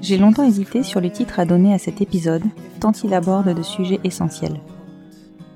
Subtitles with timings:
[0.00, 2.42] J'ai longtemps hésité sur le titre à donner à cet épisode,
[2.80, 4.60] tant il aborde de sujets essentiels.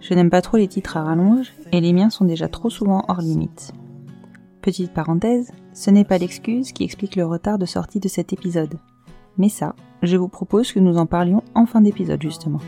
[0.00, 3.04] Je n'aime pas trop les titres à rallonge, et les miens sont déjà trop souvent
[3.08, 3.72] hors limite.
[4.62, 8.78] Petite parenthèse, ce n'est pas l'excuse qui explique le retard de sortie de cet épisode.
[9.38, 12.60] Mais ça, je vous propose que nous en parlions en fin d'épisode justement.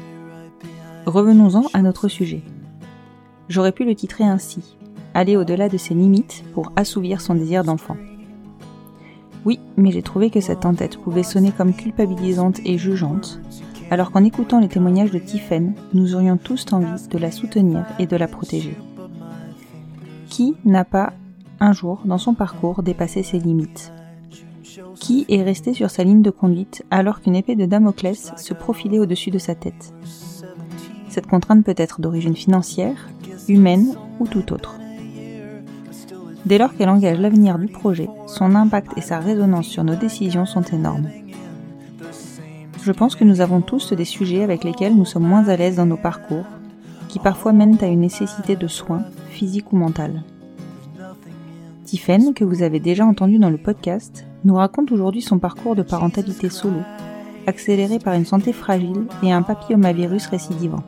[1.06, 2.42] Revenons-en à notre sujet.
[3.48, 4.76] J'aurais pu le titrer ainsi,
[5.14, 7.96] aller au-delà de ses limites pour assouvir son désir d'enfant.
[9.44, 13.40] Oui, mais j'ai trouvé que cette en-tête pouvait sonner comme culpabilisante et jugeante,
[13.90, 18.06] alors qu'en écoutant les témoignages de Tiffen, nous aurions tous envie de la soutenir et
[18.06, 18.76] de la protéger.
[20.28, 21.12] Qui n'a pas,
[21.60, 23.92] un jour, dans son parcours, dépassé ses limites?
[24.94, 29.00] Qui est resté sur sa ligne de conduite alors qu'une épée de Damoclès se profilait
[29.00, 29.92] au-dessus de sa tête?
[31.08, 33.08] Cette contrainte peut être d'origine financière,
[33.48, 34.78] humaine ou tout autre.
[36.44, 40.44] Dès lors qu'elle engage l'avenir du projet, son impact et sa résonance sur nos décisions
[40.44, 41.08] sont énormes.
[42.82, 45.76] Je pense que nous avons tous des sujets avec lesquels nous sommes moins à l'aise
[45.76, 46.44] dans nos parcours,
[47.08, 50.24] qui parfois mènent à une nécessité de soins, physique ou mental.
[51.84, 55.82] Tiffen, que vous avez déjà entendu dans le podcast, nous raconte aujourd'hui son parcours de
[55.82, 56.80] parentalité solo,
[57.46, 60.82] accéléré par une santé fragile et un papillomavirus récidivant.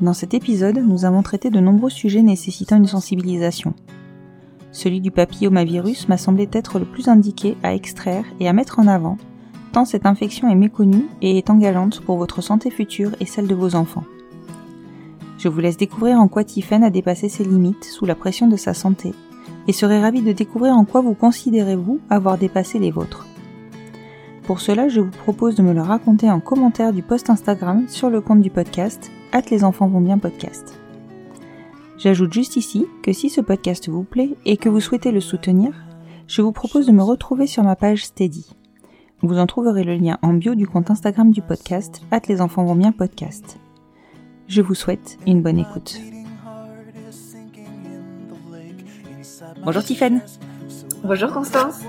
[0.00, 3.74] Dans cet épisode, nous avons traité de nombreux sujets nécessitant une sensibilisation,
[4.72, 8.86] celui du papillomavirus m'a semblé être le plus indiqué à extraire et à mettre en
[8.86, 9.18] avant,
[9.72, 13.54] tant cette infection est méconnue et est engageante pour votre santé future et celle de
[13.54, 14.04] vos enfants.
[15.38, 18.56] Je vous laisse découvrir en quoi Tiffen a dépassé ses limites sous la pression de
[18.56, 19.14] sa santé
[19.66, 23.26] et serai ravie de découvrir en quoi vous considérez-vous avoir dépassé les vôtres.
[24.44, 28.10] Pour cela, je vous propose de me le raconter en commentaire du post Instagram sur
[28.10, 30.79] le compte du podcast, hâte les enfants vont bien podcast.
[32.00, 35.74] J'ajoute juste ici que si ce podcast vous plaît et que vous souhaitez le soutenir,
[36.28, 38.56] je vous propose de me retrouver sur ma page Steady.
[39.20, 42.64] Vous en trouverez le lien en bio du compte Instagram du podcast, at les enfants
[42.64, 43.58] vont bien podcast.
[44.48, 46.00] Je vous souhaite une bonne écoute.
[49.62, 50.22] Bonjour Tiffen.
[51.04, 51.82] Bonjour Constance.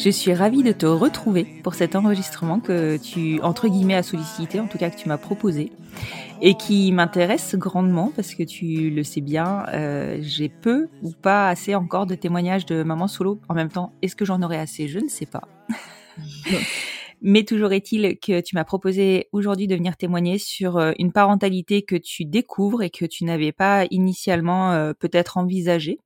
[0.00, 4.60] Je suis ravie de te retrouver pour cet enregistrement que tu, entre guillemets, as sollicité,
[4.60, 5.72] en tout cas que tu m'as proposé,
[6.40, 11.48] et qui m'intéresse grandement parce que tu le sais bien, euh, j'ai peu ou pas
[11.48, 13.40] assez encore de témoignages de maman solo.
[13.48, 14.86] En même temps, est-ce que j'en aurai assez?
[14.86, 15.48] Je ne sais pas.
[17.20, 21.82] Mais toujours est-il que tu m'as proposé aujourd'hui de venir témoigner sur euh, une parentalité
[21.82, 25.98] que tu découvres et que tu n'avais pas initialement euh, peut-être envisagée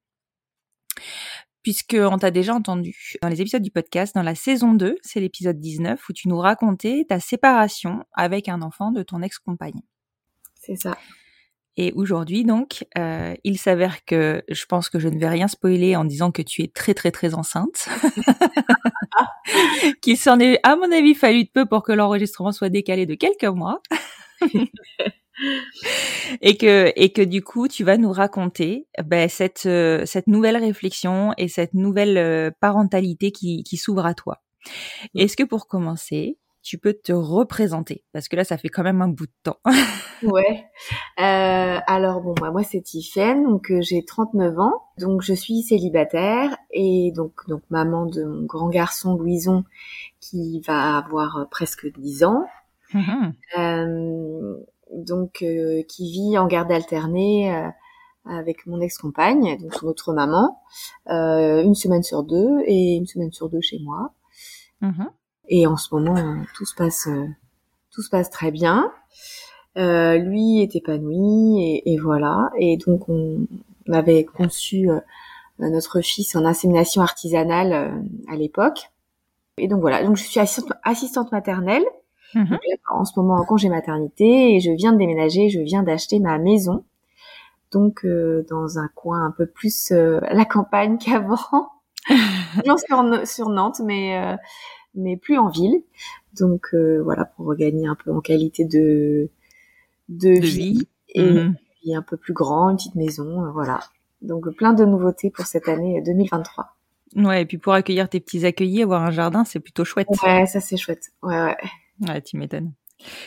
[1.63, 5.59] puisqu'on t'a déjà entendu dans les épisodes du podcast, dans la saison 2, c'est l'épisode
[5.59, 9.81] 19, où tu nous racontais ta séparation avec un enfant de ton ex-compagne.
[10.55, 10.97] C'est ça.
[11.77, 15.97] Et aujourd'hui, donc, euh, il s'avère que je pense que je ne vais rien spoiler
[15.97, 17.89] en disant que tu es très très très enceinte.
[20.03, 23.15] Qu'il s'en est, à mon avis, fallu de peu pour que l'enregistrement soit décalé de
[23.15, 23.81] quelques mois.
[26.41, 30.57] et que et que du coup tu vas nous raconter ben, cette euh, cette nouvelle
[30.57, 34.41] réflexion et cette nouvelle euh, parentalité qui qui s'ouvre à toi.
[35.15, 35.21] Mmh.
[35.21, 38.05] Est-ce que pour commencer, tu peux te représenter?
[38.13, 39.59] Parce que là ça fait quand même un bout de temps.
[40.23, 40.65] ouais.
[41.19, 46.57] Euh, alors bon moi, moi c'est Tiffaine donc j'ai 39 ans donc je suis célibataire
[46.71, 49.65] et donc donc maman de mon grand garçon Louison
[50.21, 52.45] qui va avoir presque 10 ans.
[52.95, 54.52] Mmh euh,
[55.03, 57.69] donc euh, qui vit en garde alternée euh,
[58.25, 60.61] avec mon ex-compagne, donc notre maman,
[61.07, 64.13] une semaine sur deux et une semaine sur deux chez moi.
[64.81, 65.05] Mmh
[65.49, 66.15] et en ce moment,
[66.55, 67.09] tout se passe,
[67.91, 68.91] tout se passe très bien.
[69.79, 72.51] Euh, lui est épanoui et, et, voilà.
[72.59, 73.47] Et donc on,
[73.91, 75.01] avait conçu euh,
[75.59, 78.91] notre fils en insémination artisanale euh, à l'époque.
[79.59, 80.05] Et donc voilà.
[80.05, 81.85] Donc je suis assistante, assistante maternelle.
[82.35, 82.57] Mmh
[82.91, 86.39] en ce moment en congé maternité et je viens de déménager, je viens d'acheter ma
[86.39, 86.85] maison.
[87.71, 88.07] Donc
[88.49, 91.71] dans un coin un peu plus la campagne qu'avant.
[92.67, 94.37] non sur, sur Nantes, mais
[94.95, 95.83] mais plus en ville.
[96.39, 99.31] Donc euh, voilà, pour regagner un peu en qualité de
[100.09, 101.57] de, vie, et mhm.
[101.95, 103.81] un peu plus grand, une petite maison, euh, voilà.
[104.21, 106.77] Donc plein de nouveautés pour cette année 2023.
[107.17, 110.09] Ouais, et puis pour accueillir tes petits accueillis, avoir un jardin, c'est plutôt chouette.
[110.23, 111.13] Ouais, ça c'est chouette.
[111.23, 111.57] Ouais, ouais.
[112.07, 112.75] Ouais, tu m'étonnes.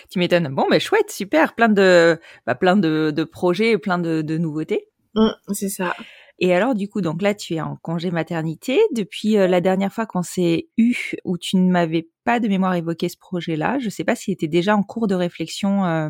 [0.10, 0.48] Tu m'étonnes.
[0.50, 4.38] Bon, mais chouette, super, plein de, bah, plein de, de projets, et plein de, de
[4.38, 4.88] nouveautés.
[5.16, 5.96] Mmh, c'est ça.
[6.40, 8.80] Et alors, du coup, donc là, tu es en congé maternité.
[8.94, 12.74] Depuis euh, la dernière fois qu'on s'est eu, où tu ne m'avais pas de mémoire
[12.76, 16.10] évoqué ce projet-là, je ne sais pas s'il était déjà en cours de réflexion euh,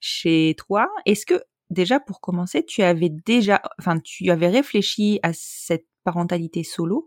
[0.00, 0.88] chez toi.
[1.06, 6.64] Est-ce que, déjà, pour commencer, tu avais déjà, enfin, tu avais réfléchi à cette parentalité
[6.64, 7.06] solo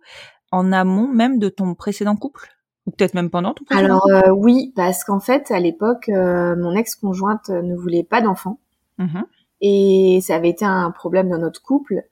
[0.52, 2.55] en amont même de ton précédent couple?
[2.86, 7.50] Ou peut-être même pendant ton Alors euh, oui, parce qu'en fait, à l'époque, mon ex-conjointe
[7.50, 8.60] ne voulait pas d'enfant.
[8.98, 9.24] Mmh
[9.62, 12.04] Et ça avait été un problème dans notre couple.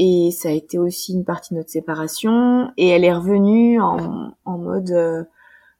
[0.00, 2.70] Et ça a été aussi une partie de notre séparation.
[2.76, 5.24] Et elle est revenue en, en mode, euh,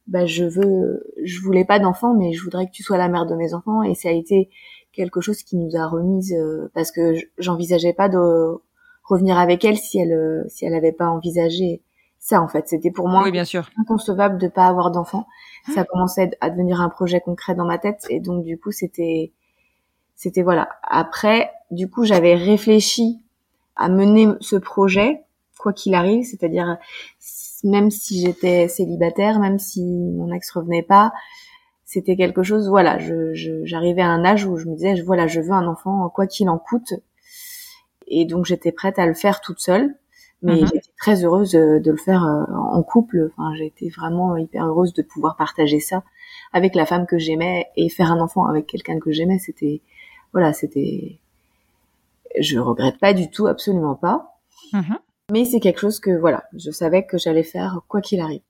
[0.07, 3.25] bah je veux, je voulais pas d'enfant, mais je voudrais que tu sois la mère
[3.25, 3.81] de mes enfants.
[3.81, 4.49] Et ça a été
[4.91, 8.57] quelque chose qui nous a remise euh, parce que j'envisageais pas de
[9.05, 11.81] revenir avec elle si elle euh, si elle avait pas envisagé
[12.19, 12.67] ça en fait.
[12.67, 13.69] C'était pour moi oui, bien sûr.
[13.79, 15.27] inconcevable de pas avoir d'enfant.
[15.73, 19.33] Ça commençait à devenir un projet concret dans ma tête et donc du coup c'était
[20.19, 20.67] c'était voilà.
[20.83, 23.23] Après, du coup, j'avais réfléchi
[23.77, 25.23] à mener ce projet
[25.57, 26.77] quoi qu'il arrive, c'est-à-dire
[27.63, 31.13] même si j'étais célibataire, même si mon ex revenait pas,
[31.85, 32.67] c'était quelque chose.
[32.67, 33.33] Voilà, je,
[33.63, 36.49] j'arrivais à un âge où je me disais, voilà, je veux un enfant quoi qu'il
[36.49, 36.93] en coûte,
[38.07, 39.95] et donc j'étais prête à le faire toute seule.
[40.41, 40.67] Mais mhm.
[40.67, 43.31] j'étais très heureuse de, le faire euh, en couple.
[43.37, 46.03] Enfin, j'étais vraiment hyper heureuse de pouvoir partager ça
[46.53, 49.39] avec la femme que j'aimais et faire un enfant avec quelqu'un que j'aimais.
[49.39, 49.81] C'était,
[50.31, 51.19] voilà, c'était
[52.39, 54.37] je regrette pas du tout, absolument pas.
[54.73, 54.99] Mhm.
[55.31, 58.41] Mais c'est quelque chose que voilà, je savais que j'allais faire quoi qu'il arrive.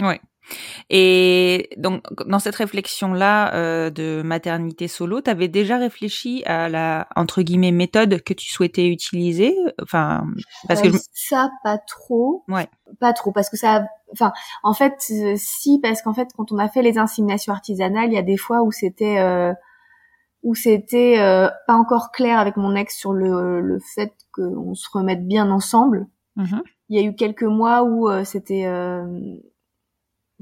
[0.00, 0.20] Ouais.
[0.90, 6.68] Et donc dans cette réflexion là euh, de maternité solo, tu avais déjà réfléchi à
[6.68, 10.24] la entre guillemets méthode que tu souhaitais utiliser, enfin
[10.68, 12.44] parce que euh, ça pas trop.
[12.48, 12.68] Ouais.
[13.00, 16.58] Pas trop parce que ça enfin en fait euh, si parce qu'en fait quand on
[16.58, 19.18] a fait les inséminations artisanales, il y a des fois où c'était
[20.42, 24.88] où c'était euh, pas encore clair avec mon ex sur le, le fait qu'on se
[24.92, 26.08] remette bien ensemble.
[26.36, 26.60] Mm-hmm.
[26.88, 29.06] Il y a eu quelques mois où euh, c'était euh,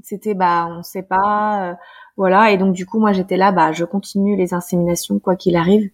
[0.03, 1.77] c'était bah on sait pas
[2.17, 5.55] voilà et donc du coup moi j'étais là bah je continue les inséminations quoi qu'il
[5.55, 5.89] arrive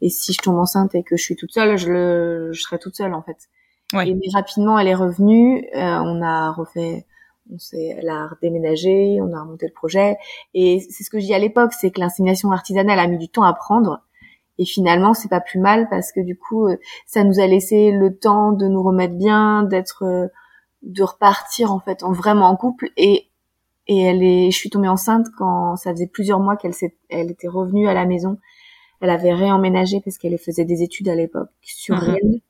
[0.00, 2.78] et si je tombe enceinte et que je suis toute seule je le je serai
[2.78, 3.48] toute seule en fait.
[3.92, 4.08] Ouais.
[4.08, 7.06] Et mais rapidement elle est revenue on a refait
[7.52, 10.16] on s'est, elle a déménagé, on a remonté le projet.
[10.54, 13.28] Et c'est ce que je dis à l'époque, c'est que l'insémination artisanale a mis du
[13.28, 14.00] temps à prendre.
[14.58, 17.90] Et finalement, c'est pas plus mal parce que du coup, euh, ça nous a laissé
[17.90, 20.28] le temps de nous remettre bien, d'être, euh,
[20.82, 22.90] de repartir en fait, en vraiment en couple.
[22.96, 23.28] Et
[23.86, 27.30] et elle est, je suis tombée enceinte quand ça faisait plusieurs mois qu'elle s'est, elle
[27.30, 28.38] était revenue à la maison.
[29.00, 32.02] Elle avait réemménagé parce qu'elle faisait des études à l'époque sur mhm.
[32.02, 32.40] Rennes.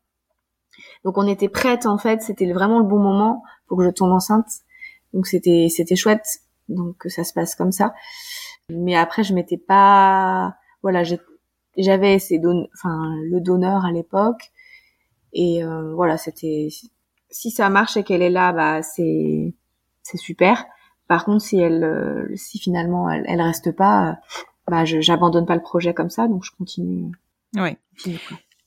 [1.05, 4.13] Donc on était prête en fait, c'était vraiment le bon moment pour que je tombe
[4.13, 4.47] enceinte.
[5.13, 6.27] Donc c'était c'était chouette
[6.69, 7.95] donc que ça se passe comme ça.
[8.71, 11.03] Mais après je m'étais pas voilà,
[11.77, 14.53] j'avais ces don enfin le donneur à l'époque
[15.33, 16.69] et euh, voilà, c'était
[17.31, 19.55] si ça marche et qu'elle est là bah c'est
[20.03, 20.65] c'est super.
[21.09, 24.19] Par contre, si elle, euh, si finalement elle, elle reste pas,
[24.69, 27.13] bah j'abandonne pas le projet comme ça, donc je continue.
[27.57, 27.77] Oui.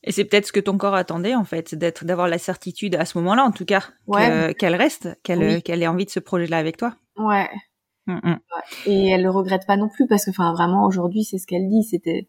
[0.03, 3.05] Et c'est peut-être ce que ton corps attendait en fait, d'être, d'avoir la certitude à
[3.05, 3.83] ce moment-là, en tout cas,
[4.57, 6.93] qu'elle reste, qu'elle, qu'elle ait envie de ce projet-là avec toi.
[7.17, 7.49] Ouais.
[8.05, 8.39] Mm, mm.
[8.85, 11.67] Et elle le regrette pas non plus parce que, enfin, vraiment aujourd'hui, c'est ce qu'elle
[11.67, 11.83] dit.
[11.83, 12.27] C'était,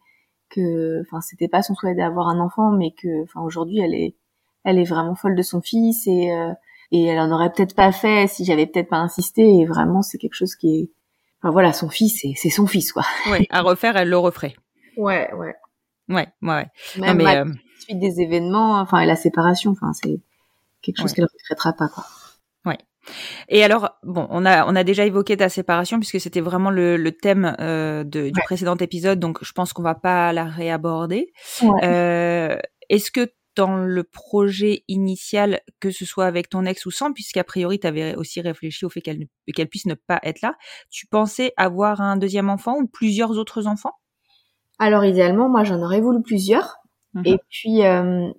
[0.50, 4.16] que, enfin, c'était pas son souhait d'avoir un enfant, mais que, enfin, aujourd'hui, elle est,
[4.64, 6.52] elle est vraiment folle de son fils et euh,
[6.90, 9.42] et elle en aurait peut-être pas fait si j'avais peut-être pas insisté.
[9.42, 10.90] Et vraiment, c'est quelque chose qui est,
[11.42, 13.04] enfin voilà, son fils, c'est son fils quoi.
[13.30, 14.54] Ouais, à refaire, elle le referait.
[14.96, 15.54] Ouais, ouais.
[16.08, 16.66] Ouais, ouais.
[16.96, 17.44] Même non, mais, euh...
[17.80, 20.20] suite des événements, enfin, et la séparation, enfin, c'est
[20.80, 22.04] quelque chose qu'elle ne regrettera pas quoi.
[22.64, 22.78] Ouais.
[23.48, 26.96] Et alors, bon, on a on a déjà évoqué ta séparation puisque c'était vraiment le,
[26.96, 28.44] le thème euh, de, du ouais.
[28.44, 31.32] précédent épisode, donc je pense qu'on va pas la réaborder.
[31.62, 31.84] Ouais.
[31.84, 37.12] Euh, Est-ce que dans le projet initial, que ce soit avec ton ex ou sans,
[37.12, 40.54] puisqu'a priori, tu avais aussi réfléchi au fait qu'elle puisse ne pas être là,
[40.90, 43.94] tu pensais avoir un deuxième enfant ou plusieurs autres enfants?
[44.78, 46.76] Alors, idéalement, moi, j'en aurais voulu plusieurs.
[47.14, 47.22] Mmh.
[47.24, 48.30] Et puis, euh,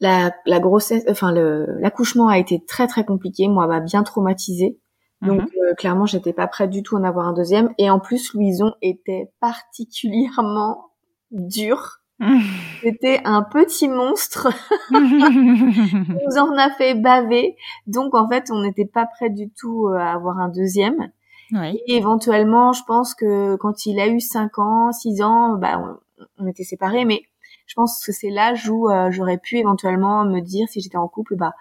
[0.00, 3.46] la, la, grossesse, enfin, l'accouchement a été très, très compliqué.
[3.46, 4.78] Moi, m'a bien traumatisée.
[5.20, 5.46] Donc, mmh.
[5.70, 7.74] euh, clairement, j'étais pas prête du tout à en avoir un deuxième.
[7.76, 10.92] Et en plus, Louison était particulièrement
[11.30, 12.01] dur
[12.82, 14.48] c'était un petit monstre.
[14.92, 17.56] on nous en a fait baver.
[17.86, 21.10] Donc, en fait, on n'était pas prêt du tout euh, à avoir un deuxième.
[21.52, 21.80] Oui.
[21.86, 26.44] Et éventuellement, je pense que quand il a eu 5 ans, 6 ans, bah, on,
[26.44, 27.04] on était séparés.
[27.04, 27.22] Mais
[27.66, 31.08] je pense que c'est l'âge où euh, j'aurais pu éventuellement me dire, si j'étais en
[31.08, 31.52] couple, bah,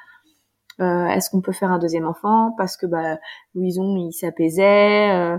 [0.80, 2.54] euh, est-ce qu'on peut faire un deuxième enfant?
[2.58, 3.18] Parce que bah,
[3.56, 5.12] Louison, il s'apaisait.
[5.12, 5.38] Euh,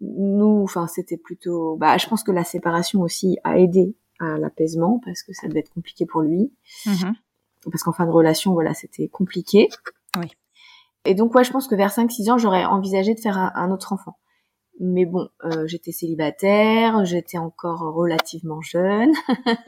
[0.00, 1.76] nous, enfin, c'était plutôt.
[1.76, 5.60] Bah, je pense que la séparation aussi a aidé à l'apaisement parce que ça devait
[5.60, 6.52] être compliqué pour lui.
[6.86, 7.12] Mmh.
[7.70, 9.68] Parce qu'en fin de relation, voilà, c'était compliqué.
[10.18, 10.30] Oui.
[11.04, 13.70] Et donc, ouais, je pense que vers 5-6 ans, j'aurais envisagé de faire un, un
[13.70, 14.18] autre enfant.
[14.82, 19.10] Mais bon, euh, j'étais célibataire, j'étais encore relativement jeune.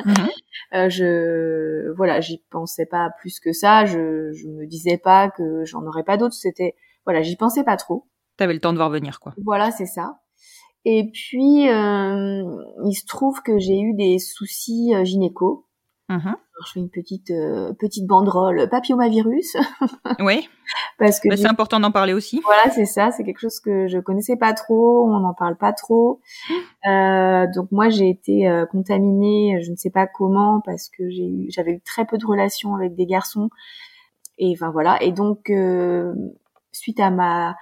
[0.04, 0.12] mmh.
[0.74, 3.84] euh, je, voilà, j'y pensais pas plus que ça.
[3.84, 6.34] Je, je me disais pas que j'en aurais pas d'autres.
[6.34, 8.06] C'était, voilà, j'y pensais pas trop.
[8.38, 9.34] T'avais le temps de voir venir, quoi.
[9.44, 10.21] Voilà, c'est ça.
[10.84, 12.44] Et puis, euh,
[12.84, 15.66] il se trouve que j'ai eu des soucis euh, gynéco.
[16.08, 19.56] Alors, je fais une petite euh, petite banderole papillomavirus.
[20.20, 20.48] oui.
[20.98, 22.40] Parce que bah, c'est important d'en parler aussi.
[22.44, 23.10] Voilà, c'est ça.
[23.10, 25.06] C'est quelque chose que je connaissais pas trop.
[25.06, 26.20] On n'en parle pas trop.
[26.84, 31.28] Euh, donc moi, j'ai été euh, contaminée, je ne sais pas comment, parce que j'ai
[31.28, 33.50] eu, j'avais eu très peu de relations avec des garçons.
[34.36, 35.00] Et enfin voilà.
[35.00, 36.12] Et donc, euh,
[36.72, 37.54] suite à ma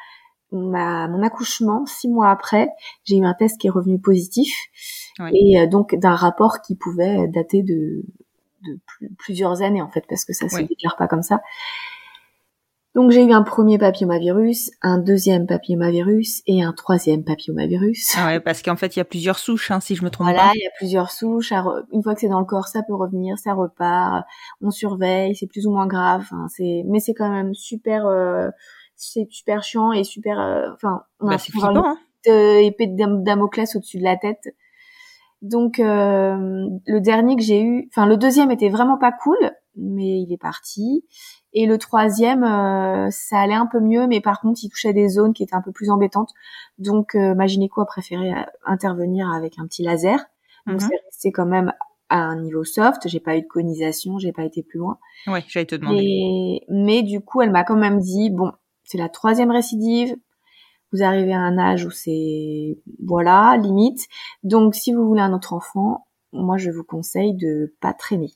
[0.53, 2.69] ma, mon accouchement, six mois après,
[3.05, 4.53] j'ai eu un test qui est revenu positif
[5.19, 5.31] oui.
[5.35, 8.03] et euh, donc d'un rapport qui pouvait dater de,
[8.67, 10.67] de plus, plusieurs années en fait parce que ça se oui.
[10.67, 11.41] déclare pas comme ça.
[12.97, 18.15] Donc j'ai eu un premier papillomavirus, un deuxième papillomavirus et un troisième papillomavirus.
[18.17, 20.27] Ah ouais, parce qu'en fait il y a plusieurs souches, hein, si je me trompe
[20.27, 20.45] voilà, pas.
[20.47, 21.53] Voilà, il y a plusieurs souches.
[21.93, 24.27] Une fois que c'est dans le corps, ça peut revenir, ça repart.
[24.61, 26.25] On surveille, c'est plus ou moins grave.
[26.49, 28.07] C'est, mais c'est quand même super.
[28.07, 28.51] Euh,
[29.01, 31.99] c'est super chiant et super euh, enfin on bah, a c'est flippant, hein.
[32.27, 34.55] épée de Damoclès au-dessus de la tête
[35.43, 39.39] donc euh, le dernier que j'ai eu enfin le deuxième était vraiment pas cool
[39.75, 41.05] mais il est parti
[41.55, 45.09] et le troisième euh, ça allait un peu mieux mais par contre il touchait des
[45.09, 46.31] zones qui étaient un peu plus embêtantes
[46.79, 48.33] donc euh, ma gynéco a préféré
[48.67, 50.19] intervenir avec un petit laser
[50.67, 50.89] donc mm -hmm.
[50.89, 51.73] c'est resté quand même
[52.11, 54.99] à un niveau soft, j'ai pas eu de conisation, j'ai pas été plus loin.
[55.29, 56.03] Ouais, j'allais te demander.
[56.03, 58.51] Et, mais du coup, elle m'a quand même dit, bon,
[58.91, 60.17] c'est la troisième récidive.
[60.93, 64.09] Vous arrivez à un âge où c'est voilà limite.
[64.43, 68.33] Donc si vous voulez un autre enfant, moi je vous conseille de pas traîner.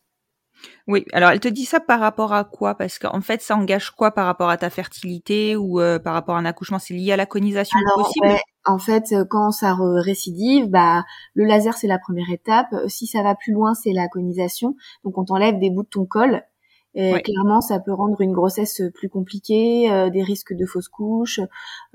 [0.87, 2.77] Oui, alors elle te dit ça par rapport à quoi?
[2.77, 6.37] Parce qu'en fait, ça engage quoi par rapport à ta fertilité ou euh, par rapport
[6.37, 6.79] à un accouchement?
[6.79, 8.29] C'est lié à la conisation alors, possible?
[8.29, 12.69] ouais, En fait, quand ça récidive, bah le laser c'est la première étape.
[12.87, 14.77] Si ça va plus loin, c'est la conisation.
[15.03, 16.45] Donc on t'enlève des bouts de ton col
[16.95, 17.23] et ouais.
[17.23, 21.41] clairement, ça peut rendre une grossesse plus compliquée, euh, des risques de fausses couches,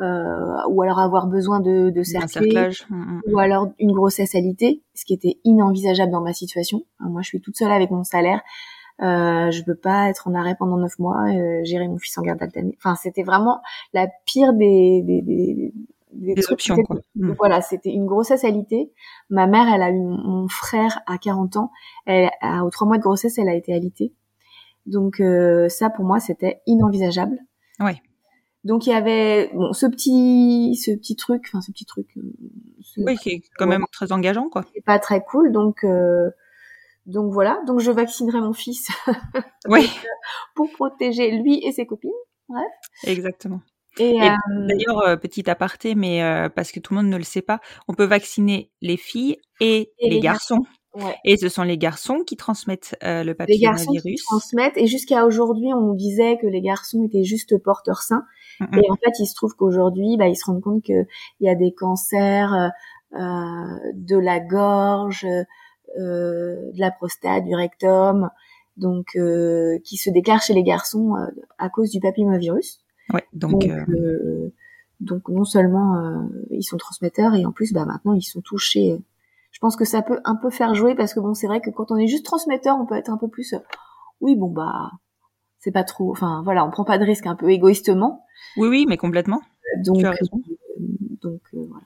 [0.02, 3.22] euh, ou alors avoir besoin de, de cercler, mmh.
[3.32, 6.84] ou alors une grossesse alitée, ce qui était inenvisageable dans ma situation.
[7.00, 8.42] Alors, moi, je suis toute seule avec mon salaire.
[9.02, 12.22] Euh, je peux pas être en arrêt pendant neuf mois, euh, gérer mon fils en
[12.22, 12.76] garde alternée.
[12.78, 13.62] Enfin, c'était vraiment
[13.94, 15.74] la pire des des, des,
[16.12, 16.76] des, des options.
[16.76, 16.98] Quoi.
[17.16, 17.32] Mmh.
[17.38, 18.92] Voilà, c'était une grossesse alitée.
[19.30, 21.72] Ma mère, elle a eu mon frère à 40 ans.
[22.06, 24.14] Elle, à, aux trois mois de grossesse, elle a été alitée.
[24.90, 27.38] Donc euh, ça pour moi c'était inenvisageable.
[27.80, 28.02] Ouais.
[28.64, 32.08] Donc il y avait bon ce petit ce petit truc, enfin ce petit truc.
[32.82, 34.66] Ce oui, qui est quand même très engageant quoi.
[34.74, 36.30] C'est pas très cool donc euh,
[37.06, 38.90] donc voilà donc je vaccinerai mon fils.
[39.68, 39.90] oui.
[40.56, 42.12] pour protéger lui et ses copines.
[42.50, 42.66] Bref.
[43.04, 43.62] Exactement.
[43.98, 44.36] Et, et euh...
[44.68, 47.60] d'ailleurs, euh, petit aparté, mais euh, parce que tout le monde ne le sait pas,
[47.88, 50.58] on peut vacciner les filles et, et les, les, garçons.
[50.58, 50.79] garçons.
[50.96, 51.16] Ouais.
[51.24, 53.88] Et ce sont les garçons qui transmettent euh, le papillomavirus.
[53.88, 54.78] Les garçons qui transmettent.
[54.78, 58.26] Et jusqu'à aujourd'hui, on nous disait que les garçons étaient juste porteurs sains.
[58.60, 58.84] Mm -hmm.
[58.84, 61.08] Et en fait, il se trouve qu'aujourd'hui, bah, ils se rendent compte qu'il
[61.42, 62.72] y a des cancers
[63.12, 65.26] de la gorge,
[65.98, 68.30] de la prostate, du rectum,
[68.78, 69.18] donc
[69.84, 71.16] qui se déclarent chez les garçons
[71.58, 72.80] à cause du papillomavirus.
[73.14, 73.80] Ouais, donc, donc,
[75.10, 75.88] donc non seulement
[76.52, 79.00] ils sont transmetteurs et en plus bah maintenant ils sont touchés
[79.60, 81.70] je pense que ça peut un peu faire jouer parce que bon, c'est vrai que
[81.70, 83.60] quand on est juste transmetteur, on peut être un peu plus, euh,
[84.22, 84.90] oui, bon bah,
[85.58, 88.26] c'est pas trop, enfin voilà, on prend pas de risque un peu égoïstement.
[88.56, 89.42] Oui, oui, mais complètement.
[89.84, 90.42] Donc, tu as raison.
[90.48, 90.84] Euh,
[91.22, 91.84] donc euh, voilà.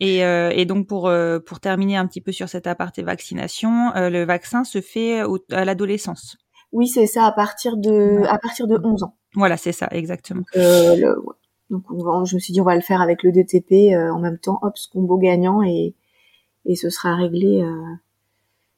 [0.00, 1.10] Et, euh, et, donc pour
[1.46, 6.36] pour terminer un petit peu sur cette aparté vaccination, le vaccin se fait à l'adolescence.
[6.72, 9.16] Oui, c'est ça, à partir de à partir de 11 ans.
[9.34, 10.44] Voilà, c'est ça, exactement.
[11.70, 14.38] Donc, on je me suis dit on va le faire avec le DTP en même
[14.38, 15.94] temps, hop, ce combo gagnant et
[16.64, 17.62] et ce sera réglé.
[17.62, 17.94] Euh,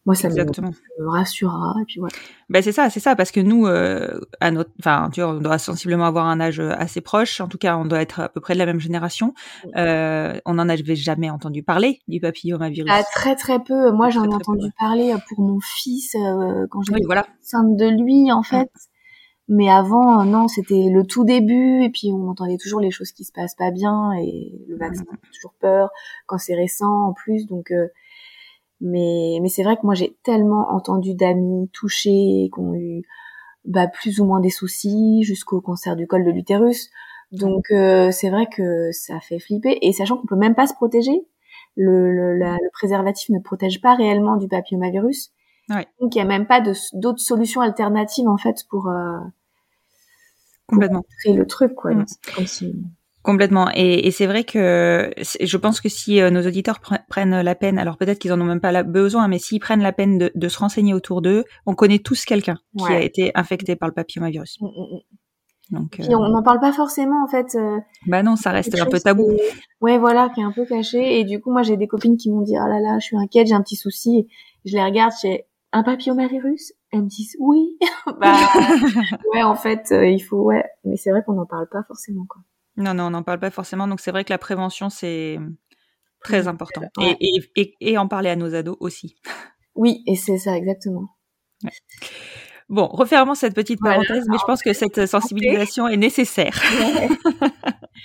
[0.07, 0.73] moi, ça Exactement.
[0.99, 1.75] Me, rassurera.
[1.83, 2.15] Et puis voilà.
[2.49, 5.41] Ben c'est ça, c'est ça, parce que nous, euh, à notre, enfin, tu vois, on
[5.41, 7.41] doit sensiblement avoir un âge assez proche.
[7.41, 9.35] En tout cas, on doit être à peu près de la même génération.
[9.77, 12.91] Euh, on n'en avait jamais entendu parler du papillomavirus.
[12.93, 13.93] Ah, très très peu.
[13.93, 17.27] Moi, j'en ai entendu parler pour mon fils euh, quand j'étais oui, voilà.
[17.43, 18.71] enceinte de lui, en fait.
[19.53, 23.25] Mais avant, non, c'était le tout début, et puis on entendait toujours les choses qui
[23.25, 25.91] se passent pas bien, et le vaccin fait toujours peur
[26.27, 27.47] quand c'est récent en plus.
[27.47, 27.89] Donc, euh,
[28.81, 33.03] mais mais c'est vrai que moi j'ai tellement entendu d'amis touchés qui ont eu
[33.65, 36.89] bah, plus ou moins des soucis jusqu'au cancer du col de l'utérus.
[37.33, 40.75] Donc euh, c'est vrai que ça fait flipper, et sachant qu'on peut même pas se
[40.75, 41.27] protéger,
[41.77, 45.33] le, le, le préservatif ne protège pas réellement du papillomavirus.
[45.71, 45.87] Ouais.
[46.01, 46.61] Donc il y a même pas
[46.95, 49.19] d'autres solutions alternatives en fait pour euh,
[50.71, 51.93] complètement créer le truc quoi.
[51.93, 52.07] Mm.
[53.23, 53.69] Complètement.
[53.75, 57.79] Et, et c'est vrai que je pense que si euh, nos auditeurs prennent la peine,
[57.79, 60.33] alors peut-être qu'ils en ont même pas la besoin, mais s'ils prennent la peine de,
[60.35, 63.95] de se renseigner autour d'eux, on connaît tous quelqu'un qui a été infecté par le
[63.95, 64.57] papillomavirus.
[64.63, 66.15] Mm, mm, Donc, euh...
[66.15, 67.55] on n'en parle pas forcément en fait.
[67.57, 69.37] Euh, bah non, ça reste un peu tabou.
[69.83, 71.21] Ouais, voilà, qui est un peu caché.
[71.21, 73.19] Et du coup, moi, j'ai des copines qui m'ont dit, ah là là, je suis
[73.19, 74.29] inquiète, j'ai un petit souci.
[74.65, 76.73] Je les regarde, j'ai un papillomavirus?
[76.93, 77.79] Elles me disent oui.
[78.21, 78.37] bah
[79.33, 82.27] ouais, en fait, euh, il faut ouais, mais c'est vrai qu'on n'en parle pas forcément
[82.29, 82.43] quoi.
[82.77, 83.87] Non, non, on n'en parle pas forcément.
[83.87, 85.39] Donc c'est vrai que la prévention c'est
[86.21, 87.17] très important ouais.
[87.21, 89.17] et, et, et, en parler à nos ados aussi.
[89.75, 91.17] Oui, et c'est ça exactement.
[91.65, 91.71] Ouais.
[92.71, 94.25] Bon, refermons cette petite parenthèse, voilà.
[94.31, 95.95] mais je pense que cette sensibilisation okay.
[95.95, 96.57] est nécessaire.
[96.81, 97.09] Ouais.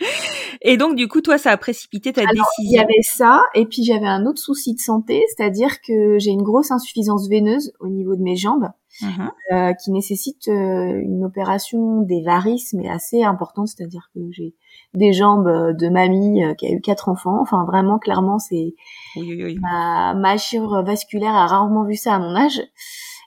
[0.62, 2.72] et donc, du coup, toi, ça a précipité ta Alors, décision.
[2.72, 6.32] Il y avait ça, et puis j'avais un autre souci de santé, c'est-à-dire que j'ai
[6.32, 8.68] une grosse insuffisance veineuse au niveau de mes jambes,
[9.02, 9.30] uh -huh.
[9.54, 14.56] euh, qui nécessite euh, une opération des varices, mais assez importante, c'est-à-dire que j'ai
[14.96, 17.40] des jambes de mamie euh, qui a eu quatre enfants.
[17.40, 18.74] Enfin, vraiment, clairement, c'est
[19.16, 19.58] oui, oui, oui.
[19.62, 22.64] ma, ma chirurgie vasculaire a rarement vu ça à mon âge.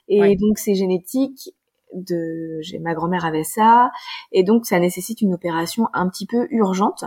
[0.09, 1.53] Et donc c'est génétique.
[1.91, 3.89] De, j'ai ma grand-mère avait ça,
[4.31, 7.03] et donc ça nécessite une opération un petit peu urgente.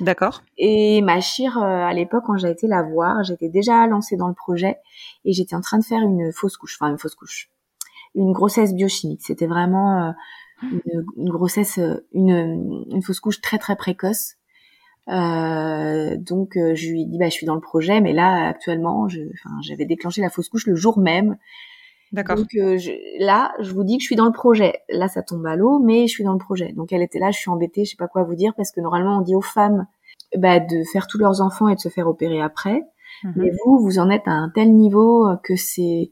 [0.00, 0.42] D'accord.
[0.58, 4.34] Et ma chire, à l'époque, quand j'ai été la voir, j'étais déjà lancée dans le
[4.34, 4.78] projet
[5.24, 7.50] et j'étais en train de faire une fausse couche, enfin une fausse couche,
[8.16, 9.22] une grossesse biochimique.
[9.22, 10.12] C'était vraiment
[10.62, 11.78] une, une, grossesse,
[12.12, 14.34] une, une fausse couche très très précoce.
[15.08, 18.48] Euh, donc euh, je lui ai dit bah je suis dans le projet, mais là
[18.48, 19.06] actuellement,
[19.62, 21.36] j'avais déclenché la fausse couche le jour même.
[22.12, 22.36] D'accord.
[22.36, 22.92] Donc euh, je,
[23.24, 24.80] là, je vous dis que je suis dans le projet.
[24.88, 26.72] Là, ça tombe à l'eau, mais je suis dans le projet.
[26.72, 28.80] Donc elle était là, je suis embêtée, je sais pas quoi vous dire parce que
[28.80, 29.86] normalement on dit aux femmes
[30.36, 32.82] bah, de faire tous leurs enfants et de se faire opérer après.
[33.24, 33.30] Mhm.
[33.30, 33.32] -hmm.
[33.36, 36.10] Mais vous, vous en êtes à un tel niveau que c'est.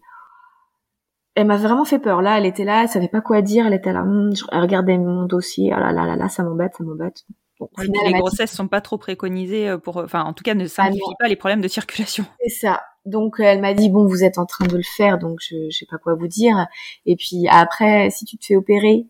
[1.36, 2.22] Elle m'a vraiment fait peur.
[2.22, 3.66] Là, elle était là, elle savait pas quoi dire.
[3.66, 4.04] Elle était là,
[4.52, 5.72] elle regardait mon dossier.
[5.72, 7.24] Ah là là là là, ça m'embête, ça m'embête.
[7.60, 8.56] Bon, oui, les grossesses dit...
[8.56, 11.60] sont pas trop préconisées pour, enfin, en tout cas, ne simplifient ah pas les problèmes
[11.60, 12.24] de circulation.
[12.40, 12.82] C'est ça.
[13.04, 15.76] Donc elle m'a dit bon vous êtes en train de le faire donc je, je
[15.76, 16.66] sais pas quoi vous dire.
[17.06, 19.06] Et puis après si tu te fais opérer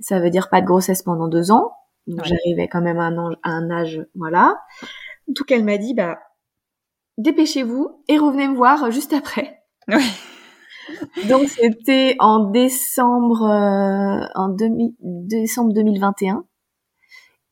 [0.00, 1.72] ça veut dire pas de grossesse pendant deux ans.
[2.06, 2.28] Donc ouais.
[2.28, 4.56] j'arrivais quand même à un, à un âge voilà.
[5.34, 6.18] Tout qu'elle m'a dit bah
[7.18, 9.62] dépêchez-vous et revenez me voir juste après.
[9.88, 10.04] Oui.
[11.28, 16.44] donc c'était en décembre euh, en demi, décembre 2021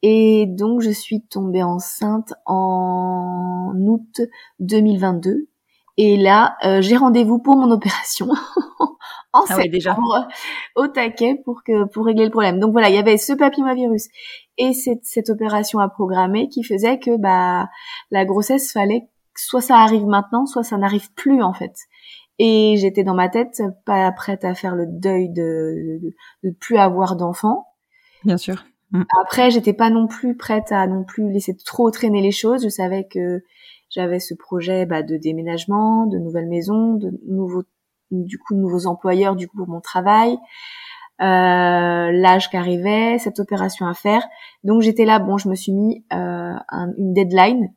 [0.03, 4.21] et donc je suis tombée enceinte en août
[4.61, 5.49] 2022
[5.97, 8.29] et là, euh, j'ai rendez-vous pour mon opération
[9.33, 9.97] en ah ouais, déjà.
[10.75, 12.61] au taquet pour que pour régler le problème.
[12.61, 14.09] Donc voilà, il y avait ce papillomavirus
[14.59, 17.69] et cette, cette opération à programmer qui faisait que bah
[18.11, 21.75] la grossesse fallait soit ça arrive maintenant, soit ça n'arrive plus en fait.
[22.39, 26.77] Et j'étais dans ma tête pas prête à faire le deuil de de, de plus
[26.77, 27.67] avoir d'enfants.
[28.25, 28.65] Bien sûr.
[28.91, 29.03] Mm.
[29.23, 32.65] Après, j'étais pas non plus prête à non plus laisser trop traîner les choses.
[32.65, 33.43] Je savais que
[33.97, 37.65] j'avais ce projet bah, de déménagement, de nouvelles maisons, de nouveaux,
[38.11, 40.37] du coup, de nouveaux employeurs du coup pour mon travail,
[41.23, 44.23] euh, l'âge qui arrivait, cette opération à faire.
[44.65, 47.73] Donc j'étais là, bon, je me suis mis euh, un, une deadline.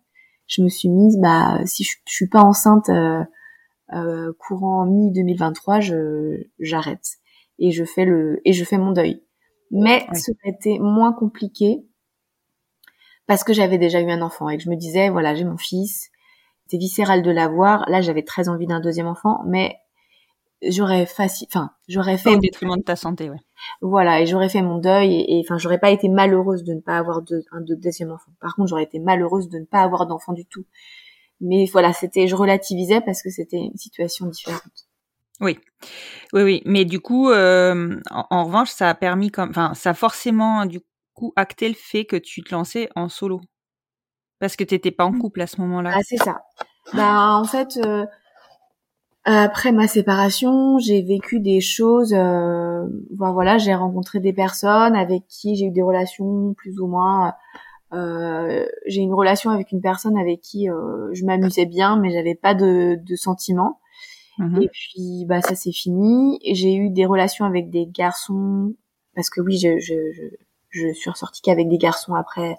[0.47, 3.23] je me suis mise, bah, si je, je suis pas enceinte euh,
[3.93, 7.17] euh, courant mi 2023, je j'arrête
[7.59, 9.23] et je fais le et je fais mon deuil.
[9.71, 11.85] Mais ça aurait été moins compliqué
[13.29, 15.57] parce que j'avais déjà eu un enfant et que je me disais voilà j'ai mon
[15.57, 16.09] fils,
[16.67, 17.87] c'est viscéral de l'avoir.
[17.89, 19.77] Là j'avais très envie d'un deuxième enfant, mais
[20.63, 23.39] j'aurais facile, enfin j'aurais fait Au détriment de ta santé, ouais.
[23.81, 26.97] voilà, et j'aurais fait mon deuil et, enfin, j'aurais pas été malheureuse de ne pas
[26.97, 28.31] avoir de, un de- deuxième enfant.
[28.41, 30.65] Par contre, j'aurais été malheureuse de ne pas avoir d'enfant du tout.
[31.41, 34.87] Mais voilà, c'était, je relativisais parce que c'était une situation différente.
[35.41, 35.57] Oui,
[36.33, 36.61] oui, oui.
[36.65, 40.65] Mais du coup, euh, en, en revanche, ça a permis, comme, enfin, ça a forcément
[40.65, 40.81] du
[41.19, 43.41] coup acté le fait que tu te lançais en solo,
[44.39, 45.91] parce que t'étais pas en couple à ce moment-là.
[45.93, 46.41] Ah, c'est ça.
[46.93, 48.05] Bah, en fait, euh,
[49.25, 52.13] après ma séparation, j'ai vécu des choses.
[52.13, 57.33] Euh, voilà, j'ai rencontré des personnes avec qui j'ai eu des relations plus ou moins.
[57.91, 62.35] Euh, j'ai une relation avec une personne avec qui euh, je m'amusais bien, mais j'avais
[62.35, 63.79] pas de, de sentiments.
[64.37, 64.61] Mhm.
[64.61, 66.39] Et puis bah ça c'est fini.
[66.53, 68.73] J'ai eu des relations avec des garçons
[69.15, 70.23] parce que oui, je je je,
[70.71, 72.57] je suis ressortie qu'avec des garçons après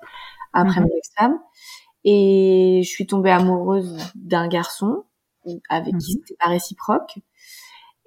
[0.55, 0.89] après Mhm.
[0.89, 1.41] mon ex-femme.
[2.05, 5.05] Et je suis tombée amoureuse d'un garçon
[5.71, 6.21] avec qui Mhm.
[6.27, 7.19] c'était pas réciproque.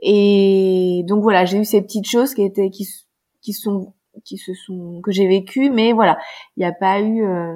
[0.01, 2.87] Et donc voilà, j'ai eu ces petites choses qui étaient qui
[3.41, 3.93] qui sont
[4.25, 6.17] qui se sont que j'ai vécues, mais voilà,
[6.57, 7.55] il n'y a pas eu euh,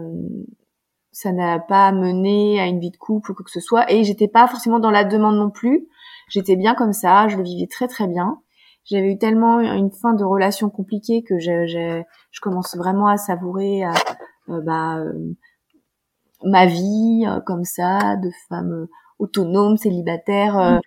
[1.11, 3.91] ça n'a pas mené à une vie de couple ou quoi que ce soit.
[3.91, 5.87] Et j'étais pas forcément dans la demande non plus.
[6.29, 8.39] J'étais bien comme ça, je le vivais très très bien.
[8.87, 13.17] J'avais eu tellement une fin de relation compliquée que je, je, je commence vraiment à
[13.17, 13.93] savourer à,
[14.49, 15.33] euh, bah, euh,
[16.43, 18.87] ma vie euh, comme ça, de femme
[19.19, 20.77] autonome, célibataire, euh,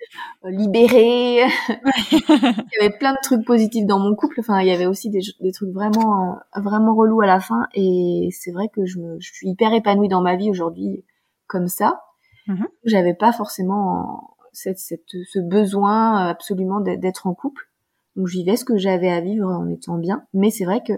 [0.44, 1.42] libérée.
[2.12, 4.40] il y avait plein de trucs positifs dans mon couple.
[4.40, 7.66] Enfin, il y avait aussi des, des trucs vraiment, vraiment relous à la fin.
[7.74, 11.04] Et c'est vrai que je, me, je suis hyper épanouie dans ma vie aujourd'hui
[11.48, 12.00] comme ça.
[12.46, 12.68] Mhm.
[12.84, 17.69] J'avais pas forcément cette, cette, ce besoin absolument d'être en couple.
[18.16, 20.24] Donc, je vivais ce que j'avais à vivre en étant bien.
[20.34, 20.94] Mais c'est vrai que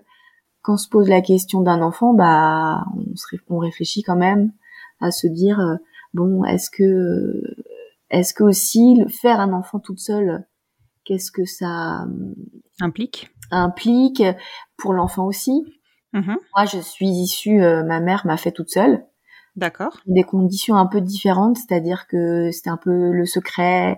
[0.62, 4.53] quand on se pose la question d'un enfant, bah, on, se, on réfléchit quand même
[5.01, 5.75] à se dire, euh,
[6.14, 7.42] bon, est-ce que,
[8.11, 10.46] est-ce que aussi faire un enfant toute seule,
[11.05, 12.35] qu'est-ce que ça euh,
[12.81, 13.31] Implique.
[13.51, 14.22] implique
[14.77, 15.64] pour l'enfant aussi?
[16.12, 16.37] Mhm.
[16.57, 19.05] Moi, je suis issue, euh, ma mère m'a fait toute seule,
[19.57, 19.98] D'accord.
[20.07, 23.96] des conditions un peu différentes, c'est-à-dire que c'était un peu le secret.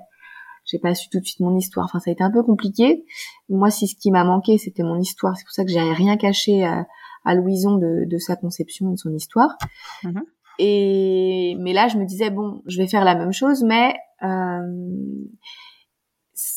[0.64, 1.86] J'ai pas su tout de suite mon histoire.
[1.86, 3.04] Enfin, ça a été un peu compliqué.
[3.48, 5.36] Moi, si ce qui m'a manqué, c'était mon histoire.
[5.36, 6.86] C'est pour ça que j'ai rien caché à,
[7.24, 9.56] à Louison de, de sa conception et de son histoire.
[10.02, 10.22] Mhm.
[10.58, 14.60] Et mais là, je me disais bon, je vais faire la même chose, mais euh,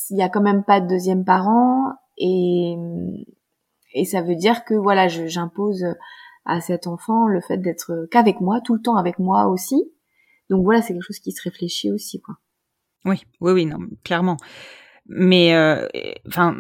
[0.09, 2.75] il y a quand même pas de deuxième parent et
[3.93, 5.85] et ça veut dire que voilà, j'impose
[6.45, 9.91] à cet enfant le fait d'être qu'avec moi, tout le temps avec moi aussi.
[10.49, 12.35] Donc voilà, c'est quelque chose qui se réfléchit aussi, quoi.
[13.07, 14.37] Oui, oui, oui, non, clairement.
[15.07, 15.87] Mais, euh,
[16.27, 16.57] enfin,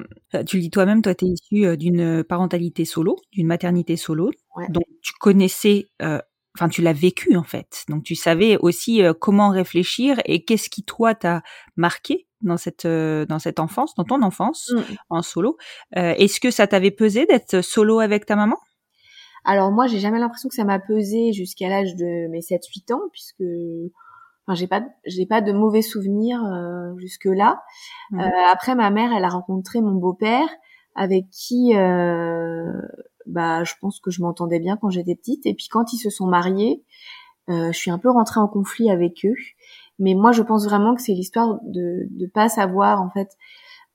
[0.47, 4.31] tu le dis toi-même, toi, tu es issu euh, d'une parentalité solo, d'une maternité solo.
[4.55, 4.67] Ouais.
[4.69, 6.19] Donc, tu connaissais, euh,
[6.55, 7.83] enfin, tu l'as vécu, en fait.
[7.89, 11.41] Donc, tu savais aussi euh, comment réfléchir et qu'est-ce qui, toi, t'a
[11.75, 14.81] marqué dans cette, euh, dans cette enfance, dans ton enfance, Mm.
[15.09, 15.57] en solo.
[15.97, 18.57] Euh, Est-ce que ça t'avait pesé d'être solo avec ta maman?
[19.43, 23.01] Alors moi, j'ai jamais l'impression que ça m'a pesé jusqu'à l'âge de mes 7-8 ans,
[23.11, 23.43] puisque
[24.47, 27.61] enfin, j'ai pas j'ai pas de mauvais souvenirs euh, jusque là.
[28.11, 28.21] Mhm.
[28.21, 30.47] Euh, après, ma mère, elle a rencontré mon beau-père,
[30.95, 32.71] avec qui euh,
[33.25, 35.45] bah je pense que je m'entendais bien quand j'étais petite.
[35.45, 36.83] Et puis quand ils se sont mariés,
[37.49, 39.35] euh, je suis un peu rentrée en conflit avec eux.
[39.99, 43.29] Mais moi, je pense vraiment que c'est l'histoire de de pas savoir en fait.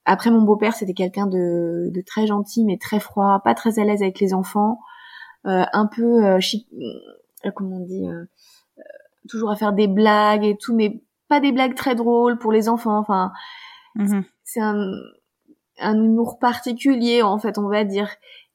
[0.04, 3.84] Après, mon beau-père, c'était quelqu'un de, de très gentil, mais très froid, pas très à
[3.84, 4.80] l'aise avec les enfants,
[5.46, 6.68] euh, un peu euh, chi-
[7.46, 8.06] euh, comment on dit,
[9.28, 12.68] toujours à faire des blagues et tout, mais pas des blagues très drôles pour les
[12.68, 12.98] enfants.
[12.98, 13.32] Enfin,
[13.94, 14.24] Mhm.
[14.44, 14.80] c'est un,
[15.80, 18.08] un humour particulier en fait on va dire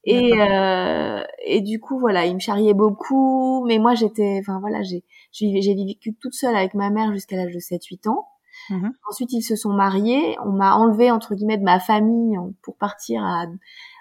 [0.04, 4.82] et euh, et du coup voilà il me charriait beaucoup mais moi j'étais enfin voilà
[4.84, 8.28] j'ai j'ai j'ai vécu toute seule avec ma mère jusqu'à l'âge de 7 8 ans
[8.70, 8.92] Mhm.
[9.10, 13.24] ensuite ils se sont mariés on m'a enlevé entre guillemets de ma famille pour partir
[13.24, 13.46] à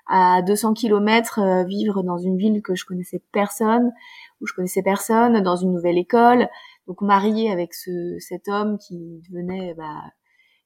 [0.08, 3.92] à 200 kilomètres euh, vivre dans une ville que je connaissais personne
[4.40, 6.48] où je connaissais personne dans une nouvelle école
[6.86, 10.02] donc mariée avec ce cet homme qui devenait bah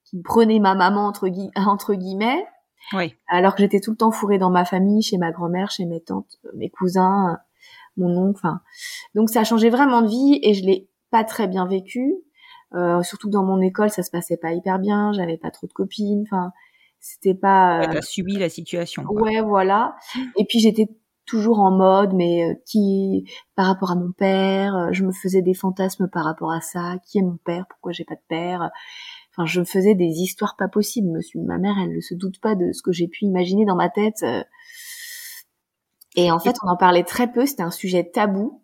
[0.03, 2.45] qui prenait ma maman entre, gui- entre guillemets,
[2.93, 3.15] Oui.
[3.27, 6.01] alors que j'étais tout le temps fourrée dans ma famille, chez ma grand-mère, chez mes
[6.01, 7.37] tantes, euh, mes cousins,
[7.97, 8.39] mon oncle.
[8.43, 8.61] Enfin,
[9.15, 12.13] donc ça a changé vraiment de vie et je l'ai pas très bien vécu.
[12.73, 15.11] Euh, surtout dans mon école, ça se passait pas hyper bien.
[15.13, 16.23] J'avais pas trop de copines.
[16.27, 16.51] Enfin,
[16.99, 17.79] c'était pas.
[17.81, 19.03] Ouais, euh, subi la situation.
[19.03, 19.21] quoi.
[19.21, 19.95] Ouais, voilà.
[20.37, 20.87] Et puis j'étais
[21.31, 25.41] toujours en mode, mais euh, qui, par rapport à mon père, euh, je me faisais
[25.41, 26.97] des fantasmes par rapport à ça.
[27.05, 28.69] Qui est mon père Pourquoi j'ai pas de père
[29.31, 31.09] Enfin, je me faisais des histoires pas possibles.
[31.09, 33.77] Monsieur, ma mère, elle ne se doute pas de ce que j'ai pu imaginer dans
[33.77, 34.25] ma tête.
[36.17, 37.45] Et en fait, on en parlait très peu.
[37.45, 38.61] C'était un sujet tabou.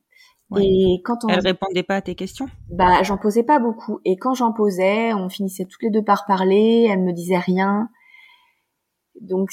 [0.58, 4.00] Et quand on elle répondait pas à tes questions, bah j'en posais pas beaucoup.
[4.04, 6.88] Et quand j'en posais, on finissait toutes les deux par parler.
[6.90, 7.90] Elle me disait rien.
[9.22, 9.52] Donc,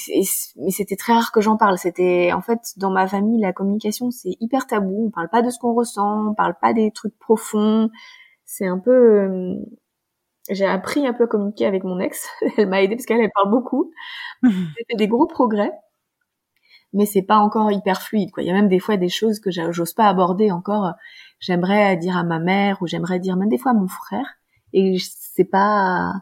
[0.56, 1.78] mais c'était très rare que j'en parle.
[1.78, 5.06] C'était, en fait, dans ma famille, la communication, c'est hyper tabou.
[5.06, 7.90] On parle pas de ce qu'on ressent, on parle pas des trucs profonds.
[8.44, 9.54] C'est un peu, euh,
[10.50, 12.28] j'ai appris un peu à communiquer avec mon ex.
[12.58, 13.90] elle m'a aidé parce qu'elle, elle parle beaucoup.
[14.42, 15.72] J'ai fait des gros progrès.
[16.92, 18.42] Mais c'est pas encore hyper fluide, quoi.
[18.42, 20.92] Il y a même des fois des choses que j'ose pas aborder encore.
[21.40, 24.26] J'aimerais dire à ma mère ou j'aimerais dire même des fois à mon frère.
[24.72, 26.12] Et c'est pas,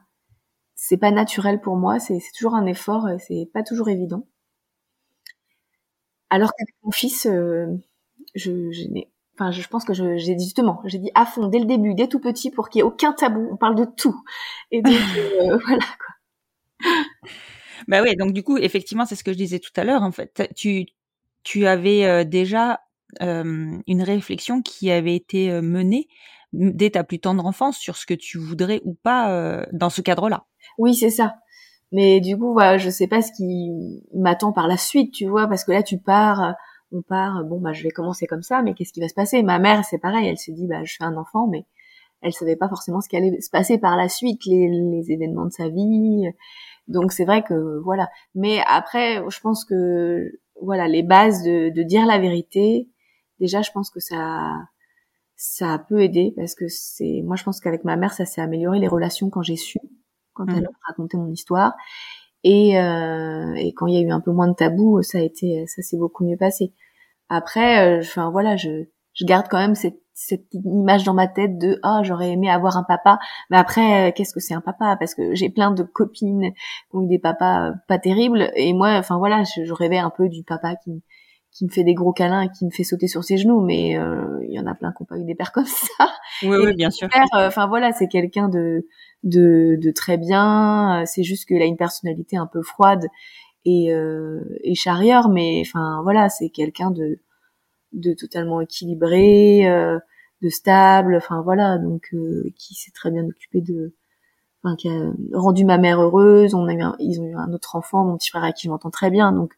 [0.84, 4.26] c'est pas naturel pour moi, c'est toujours un effort, c'est pas toujours évident.
[6.28, 7.68] Alors qu'avec mon fils, euh,
[8.34, 8.82] je, je
[9.38, 12.08] enfin, je pense que j'ai dit justement, j'ai dit à fond dès le début, dès
[12.08, 13.48] tout petit, pour qu'il y ait aucun tabou.
[13.52, 14.20] On parle de tout.
[14.72, 14.92] Et donc
[15.40, 16.90] euh, voilà quoi.
[17.86, 20.02] Bah ouais, donc du coup, effectivement, c'est ce que je disais tout à l'heure.
[20.02, 20.86] En fait, tu
[21.44, 22.80] tu avais euh, déjà
[23.20, 26.08] une réflexion qui avait été menée
[26.52, 30.44] dès ta plus tendre enfance sur ce que tu voudrais ou pas dans ce cadre-là.
[30.78, 31.34] Oui, c'est ça.
[31.92, 33.70] Mais du coup, voilà, je sais pas ce qui
[34.14, 36.54] m'attend par la suite, tu vois, parce que là, tu pars,
[36.90, 39.42] on part, bon, bah, je vais commencer comme ça, mais qu'est-ce qui va se passer?
[39.42, 41.66] Ma mère, c'est pareil, elle se dit, bah, je fais un enfant, mais
[42.22, 45.44] elle savait pas forcément ce qui allait se passer par la suite, les, les événements
[45.44, 46.24] de sa vie.
[46.88, 48.08] Donc c'est vrai que voilà.
[48.34, 52.88] Mais après, je pense que voilà, les bases de, de dire la vérité,
[53.40, 54.52] déjà, je pense que ça
[55.44, 58.78] ça peut aider parce que c'est moi je pense qu'avec ma mère ça s'est amélioré
[58.78, 59.80] les relations quand j'ai su
[60.34, 60.66] quand elle mmh.
[60.66, 61.74] a raconté mon histoire.
[62.44, 65.20] Et, euh, et quand il y a eu un peu moins de tabou, ça a
[65.20, 66.72] été, ça s'est beaucoup mieux passé.
[67.28, 71.58] Après, euh, enfin voilà, je, je garde quand même cette, cette image dans ma tête
[71.58, 73.18] de ah j'aurais aimé avoir un papa.
[73.50, 74.96] Mais après, euh, qu'est-ce que c'est un papa?
[74.98, 78.50] Parce que j'ai plein de copines qui ont eu des papas euh, pas terribles.
[78.54, 81.02] Et moi, enfin voilà, je, je rêvais un peu du papa qui
[81.52, 83.98] qui me fait des gros câlins et qui me fait sauter sur ses genoux, mais
[83.98, 86.10] euh, il y en a plein qui n'ont pas eu des pères comme ça.
[86.42, 87.08] Oui, oui bien sûr.
[87.34, 88.86] Enfin voilà, c'est quelqu'un de,
[89.22, 91.04] de, de très bien.
[91.04, 93.06] C'est juste qu'il a une personnalité un peu froide
[93.66, 97.18] et, euh, et charrière, mais enfin voilà, c'est quelqu'un de,
[97.92, 99.98] de totalement équilibré, euh,
[100.40, 101.16] de stable.
[101.16, 103.92] Enfin voilà, donc euh, qui s'est très bien occupé de,
[104.64, 106.54] enfin qui a rendu ma mère heureuse.
[106.54, 108.70] On a eu ils ont eu un autre enfant, mon petit frère à qui je
[108.70, 109.52] m'entends très bien, donc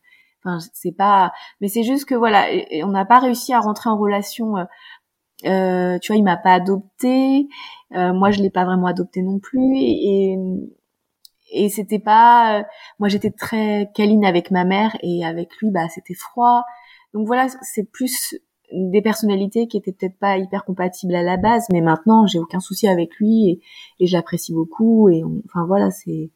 [0.45, 2.47] Enfin, c'est pas, mais c'est juste que voilà,
[2.85, 4.57] on n'a pas réussi à rentrer en relation.
[4.59, 4.65] Euh,
[5.47, 7.49] euh, tu vois, il m'a pas adopté,
[7.95, 10.37] euh, moi je l'ai pas vraiment adopté non plus, et
[11.53, 12.65] et c'était pas, euh,
[12.99, 16.65] moi j'étais très câline avec ma mère et avec lui bah c'était froid.
[17.15, 18.35] Donc voilà, c'est plus
[18.73, 22.61] des personnalités qui étaient peut-être pas hyper compatibles à la base, mais maintenant j'ai aucun
[22.61, 23.61] souci avec lui et,
[24.01, 26.31] et j'apprécie beaucoup et enfin voilà, c'est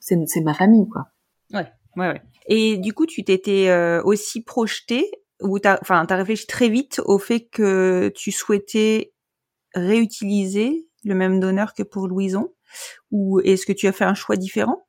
[0.00, 1.06] c'est ma famille quoi.
[1.52, 2.22] Ouais, ouais, ouais.
[2.50, 5.10] Et du coup, tu t'étais euh, aussi projeté
[5.40, 9.14] ou t'as, enfin, t'as réfléchi très vite au fait que tu souhaitais
[9.74, 12.52] réutiliser le même donneur que pour Louison,
[13.12, 14.84] ou est-ce que tu as fait un choix différent?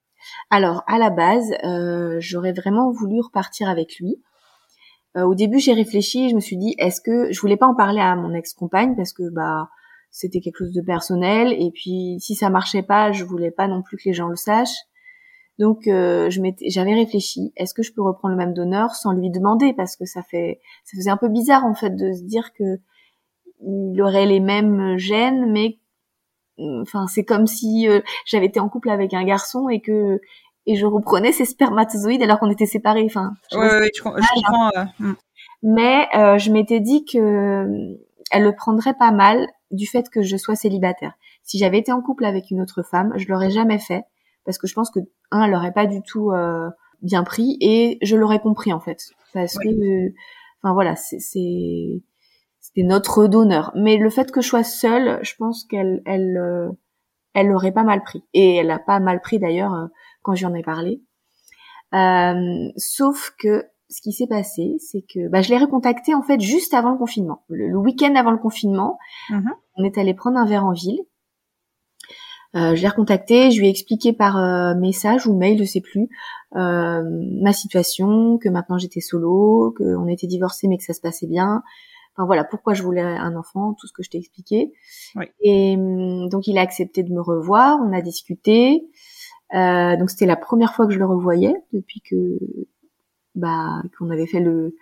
[0.50, 4.21] Alors, à la base, euh, j'aurais vraiment voulu repartir avec lui.
[5.15, 7.76] Euh, au début, j'ai réfléchi, je me suis dit, est-ce que je voulais pas en
[7.76, 9.69] parler à mon ex-compagne parce que bah
[10.10, 13.82] c'était quelque chose de personnel et puis si ça marchait pas, je voulais pas non
[13.82, 14.78] plus que les gens le sachent.
[15.62, 19.30] Donc euh, je j'avais réfléchi, est-ce que je peux reprendre le même donneur sans lui
[19.30, 19.74] demander?
[19.74, 22.80] Parce que ça fait ça faisait un peu bizarre en fait de se dire que
[23.63, 25.78] il aurait les mêmes gènes mais
[26.58, 30.19] enfin c'est comme si euh, j'avais été en couple avec un garçon et que
[30.65, 33.06] et je reprenais ses spermatozoïdes alors qu'on était séparés.
[33.06, 35.13] Enfin ouais, je, comprends euh, hmm.
[35.62, 36.08] mais
[36.39, 37.67] je m'étais dit que
[38.32, 41.13] elle le prendrait pas mal du fait que je sois célibataire.
[41.43, 44.06] Si j'avais été en couple avec une autre femme je l'aurais jamais fait
[44.45, 44.99] parce que je pense que
[45.32, 46.69] un, elle l'aurait pas du tout euh,
[47.01, 50.10] bien pris et je l'aurais compris en fait parce que,
[50.62, 53.71] enfin voilà, c'est c'était notre donneur.
[53.75, 56.69] Mais le fait que je sois seule, je pense qu'elle elle euh,
[57.34, 59.88] elle l'aurait pas mal pris et elle a pas mal pris d'ailleurs euh,
[60.21, 61.01] quand j'en ai parlé.
[61.93, 66.39] Euh, sauf que ce qui s'est passé, c'est que bah, je l'ai recontacté en fait
[66.39, 68.97] juste avant le confinement, le, week-end avant le confinement.
[69.30, 69.51] Mm-hmm.
[69.75, 71.01] On est allé prendre un verre en ville
[72.56, 75.82] euh, je l'ai recontacté, je lui ai expliqué par euh, message ou mail, je sais
[75.82, 76.10] plus,
[76.56, 77.02] euh,
[77.42, 81.64] ma situation, que maintenant j'étais solo, qu'on était divorcés mais que ça se passait bien.
[82.14, 84.74] Enfin voilà, pourquoi je voulais un enfant, tout ce que je t'ai expliqué.
[85.42, 88.84] Et hum, donc il a accepté de me revoir, on a discuté.
[89.54, 92.38] Euh, donc c'était la première fois que je le revoyais depuis que
[93.36, 94.76] bah qu'on avait fait le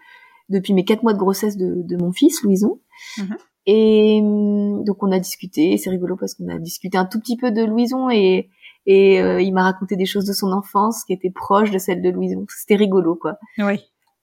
[0.49, 2.79] depuis mes quatre mois de grossesse de, de mon fils, Louison.
[3.19, 3.37] Mhm.
[3.71, 7.37] Et hum, donc on a discuté, c'est rigolo parce qu'on a discuté un tout petit
[7.37, 8.49] peu de Louison et,
[8.87, 12.01] et euh, il m'a raconté des choses de son enfance qui étaient proches de celles
[12.01, 12.47] de Louison.
[12.49, 13.37] C'était rigolo quoi.
[13.59, 13.79] Oui.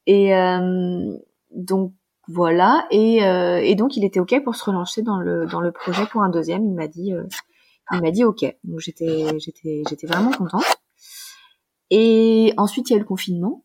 [0.09, 1.17] Et euh,
[1.53, 1.93] donc
[2.27, 2.89] voilà.
[2.91, 6.07] Et, euh, et donc il était ok pour se relancer dans le dans le projet
[6.07, 6.65] pour un deuxième.
[6.65, 7.23] Il m'a dit euh,
[7.93, 8.45] il m'a dit ok.
[8.65, 10.67] Donc j'étais j'étais j'étais vraiment contente.
[11.91, 13.63] Et ensuite il y a eu le confinement.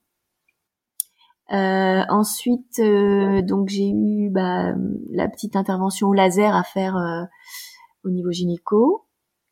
[1.51, 4.73] Euh, ensuite euh, donc j'ai eu bah,
[5.11, 7.23] la petite intervention au laser à faire euh,
[8.05, 9.05] au niveau gynéco.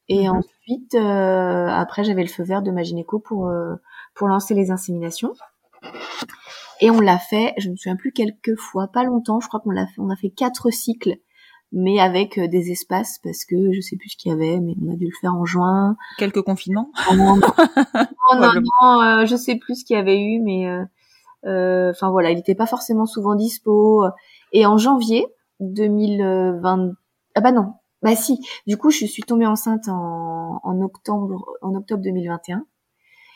[0.07, 0.37] Et Mhm.
[0.37, 3.75] ensuite euh, après j'avais le feu vert de ma gynéco pour euh,
[4.15, 5.33] pour lancer les inséminations.
[6.81, 9.71] Et on l'a fait, je me souviens plus quelques fois, pas longtemps, je crois qu'on
[9.71, 11.17] l'a fait, on a fait quatre cycles,
[11.73, 14.73] mais avec euh, des espaces parce que je sais plus ce qu'il y avait, mais
[14.81, 15.97] on a dû le faire en juin.
[16.17, 16.89] Quelques confinements.
[17.11, 17.41] Oh non, non,
[18.35, 20.67] non, non, non, je sais plus ce qu'il y avait eu, mais
[21.43, 24.05] enfin voilà, il n'était pas forcément souvent dispo.
[24.51, 25.25] Et en janvier
[25.59, 26.93] 2020,
[27.35, 31.75] ah bah non, bah si, du coup je suis tombée enceinte en, en octobre, en
[31.75, 32.65] octobre 2021.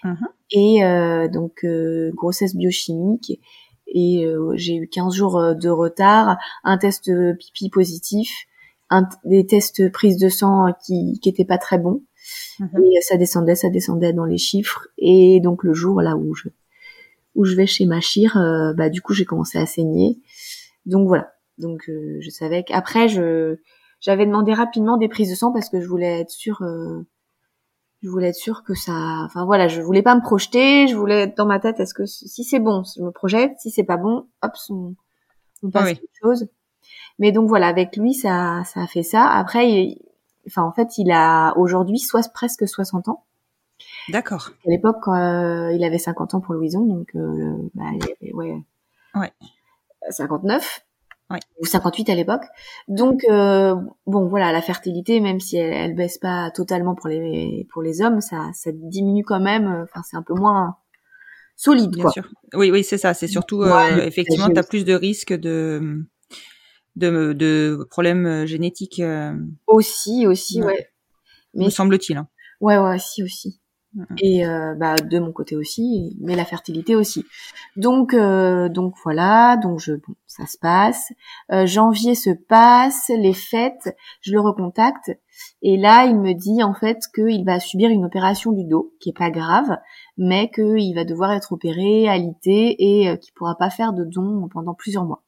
[0.04, 0.18] Mhm.
[0.52, 3.40] Et euh, donc euh, grossesse biochimique
[3.88, 8.30] et euh, j'ai eu 15 jours euh, de retard, un test euh, pipi positif,
[8.90, 12.02] un, des tests prise de sang euh, qui qui étaient pas très bons
[12.60, 12.84] Mhm.
[12.84, 16.50] et ça descendait, ça descendait dans les chiffres et donc le jour là où je
[17.36, 20.20] où je vais chez ma chire, euh, bah du coup j'ai commencé à saigner.
[20.86, 21.34] Donc voilà.
[21.58, 23.58] Donc euh, je savais qu'après je
[24.02, 27.06] j'avais demandé rapidement des prises de sang parce que je voulais être sûre euh,
[28.02, 28.94] je voulais être sûre que ça
[29.26, 32.06] enfin voilà, je voulais pas me projeter, je voulais être dans ma tête est-ce que
[32.06, 34.96] si c'est bon, je me projette, si c'est pas bon, hop, on,
[35.64, 36.00] on passe Ah oui.
[36.00, 36.48] à autre chose.
[37.20, 39.28] Mais donc voilà, avec lui ça ça a fait ça.
[39.30, 40.02] Après il-
[40.48, 43.24] enfin en fait, il a aujourd'hui soit presque 60 ans.
[44.10, 44.52] D'accord.
[44.66, 48.34] À l'époque, quand, euh, il avait 50 ans pour Louison, donc euh, bah, il avait,
[48.34, 48.58] ouais,
[49.16, 49.32] Ouais.
[50.10, 50.82] 59
[51.30, 51.40] Ouais.
[51.60, 52.44] ou 58 à l'époque.
[52.88, 57.66] Donc euh, bon, voilà, la fertilité, même si elle, elle baisse pas totalement pour les
[57.72, 59.68] pour les hommes, ça ça diminue quand même.
[59.68, 60.76] euh, Enfin, c'est un peu moins
[61.56, 62.12] solide, Bien quoi.
[62.12, 62.30] sûr.
[62.54, 63.14] Oui, oui, c'est ça.
[63.14, 66.04] C'est surtout, euh, Ouais, effectivement, tu as plus de risques de,
[66.98, 69.34] de, de problèmes euh, génétiques, euh,
[69.68, 70.66] Aussi, aussi, Ouais.
[70.68, 70.88] ouais.
[71.56, 72.18] me Mais semble-t-il.
[72.18, 72.28] hein.
[72.60, 73.62] Ouais, ouais, si aussi.
[73.96, 74.06] Mhm.
[74.22, 77.26] Et euh, bah de mon côté aussi, mais la fertilité aussi.
[77.76, 81.12] Donc euh, donc voilà, donc je bon, ça se passe.
[81.52, 85.12] Euh, janvier se passe, les fêtes, je le recontacte
[85.62, 89.10] et là il me dit en fait qu'il va subir une opération du dos qui
[89.10, 89.78] est pas grave,
[90.18, 94.48] mais qu'il va devoir être opéré, alité et euh, qu'il pourra pas faire de don
[94.52, 95.24] pendant plusieurs mois.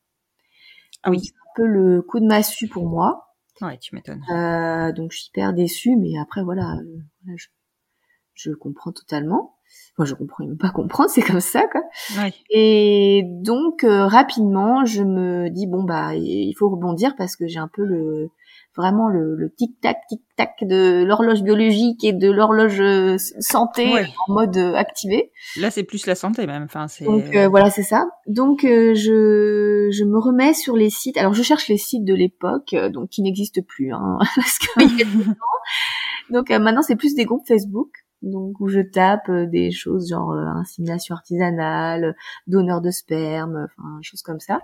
[1.03, 1.19] Ah oui.
[1.23, 3.25] C'est un peu le coup de massue pour moi.
[3.61, 4.21] Ouais, tu m'étonnes.
[4.29, 7.47] Euh, donc je suis hyper déçue, mais après voilà, euh, voilà, je,
[8.35, 9.53] je comprends totalement.
[9.97, 11.81] Enfin, je comprends, il ne pas comprendre, c'est comme ça quoi.
[12.17, 12.33] Ouais.
[12.49, 17.59] Et donc euh, rapidement, je me dis bon bah il faut rebondir parce que j'ai
[17.59, 18.29] un peu le
[18.77, 23.89] vraiment le, le tic tac tic tac de l'horloge biologique et de l'horloge euh, santé
[23.93, 24.05] Ouais.
[24.27, 25.31] en mode euh, activé.
[25.57, 26.63] Là, c'est plus la santé même.
[26.63, 27.05] Enfin, c'est.
[27.05, 28.05] Donc euh, voilà, c'est ça.
[28.27, 31.17] Donc euh, je je me remets sur les sites.
[31.17, 34.99] Alors je cherche les sites de l'époque, donc qui n'existent plus, hein, parce que il
[34.99, 35.31] y a du temps.
[36.31, 40.09] Donc euh, maintenant c'est plus des groupes Facebook, donc où je tape euh, des choses
[40.09, 42.15] genre euh, insémination artisanale,
[42.47, 44.61] donneur de sperme, enfin choses comme ça.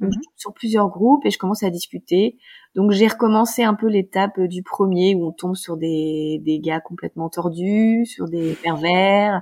[0.00, 2.38] Donc je tombe sur plusieurs groupes et je commence à discuter.
[2.74, 6.58] Donc j'ai recommencé un peu l'étape euh, du premier où on tombe sur des des
[6.60, 9.40] gars complètement tordus, sur des pervers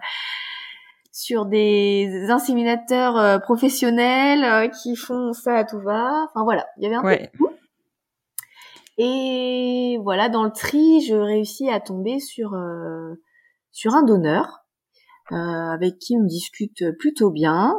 [1.14, 6.24] sur des inséminateurs euh, professionnels euh, qui font ça à tout va.
[6.30, 7.30] Enfin voilà, il y avait un peu Ouais.
[7.32, 7.50] de tout.
[8.98, 13.14] Et voilà, dans le tri, je réussis à tomber sur euh,
[13.72, 14.62] sur un donneur
[15.32, 17.74] euh, avec qui on discute plutôt bien.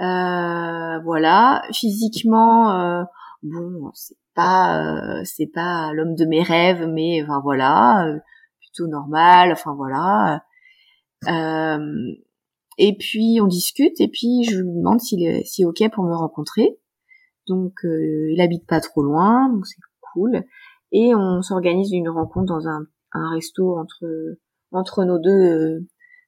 [0.00, 3.04] Euh, voilà, physiquement, euh,
[3.42, 8.12] bon, c'est pas c'est pas l'homme de mes rêves, mais enfin voilà,
[8.60, 9.52] plutôt normal.
[9.52, 10.42] Enfin voilà.
[12.76, 16.04] Et puis on discute et puis je lui demande s'il est, s'il est ok pour
[16.04, 16.76] me rencontrer.
[17.46, 19.80] Donc il habite pas trop loin, donc c'est
[20.12, 20.44] cool.
[20.92, 24.06] Et on s'organise une rencontre dans un, un resto entre
[24.74, 25.86] entre nos deux euh,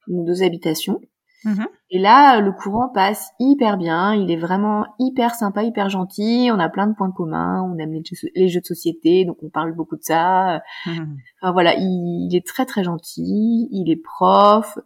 [0.08, 1.00] nos deux habitations.
[1.44, 1.66] Mhm.
[1.90, 4.14] Et là le courant passe hyper bien.
[4.14, 6.50] Il est vraiment hyper sympa, hyper gentil.
[6.52, 7.62] On a plein de points communs.
[7.62, 10.62] On aime les jeux, les jeux de société, donc on parle beaucoup de ça.
[10.86, 11.16] Mhm.
[11.42, 14.78] Enfin voilà, il, il est très très gentil, il est prof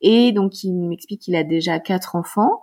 [0.00, 2.62] et donc il m'explique qu'il a déjà quatre enfants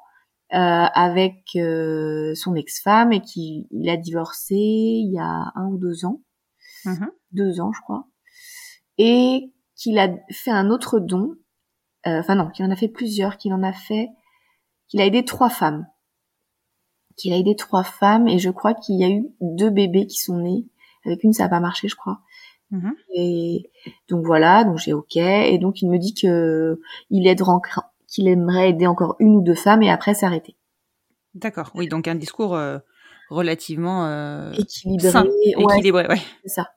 [0.53, 5.77] euh, avec euh, son ex-femme et qu'il il a divorcé il y a un ou
[5.77, 6.21] deux ans,
[6.85, 7.09] Mhm.
[7.31, 8.05] deux ans je crois,
[8.99, 11.35] et qu'il a fait un autre don,
[12.07, 14.09] euh, enfin non, qu'il en a fait plusieurs, qu'il en a fait,
[14.87, 15.87] qu'il a aidé trois femmes
[17.15, 20.17] qu'il a aidé trois femmes et je crois qu'il y a eu deux bébés qui
[20.17, 20.65] sont nés.
[21.05, 22.19] Avec une, ça n'a pas marché, je crois.
[22.71, 22.95] Mhm.
[23.13, 23.69] Et
[24.09, 25.17] donc voilà, donc j'ai OK.
[25.17, 27.59] Et donc il me dit que il aidera,
[28.07, 30.55] qu'il aimerait aider encore une ou deux femmes et après s'arrêter.
[31.35, 31.71] D'accord.
[31.75, 32.77] Oui, donc un discours euh,
[33.29, 35.11] relativement euh, équilibré.
[35.11, 35.25] sain,
[35.57, 36.21] Ouais, équilibré, ouais.
[36.43, 36.69] c'est ça.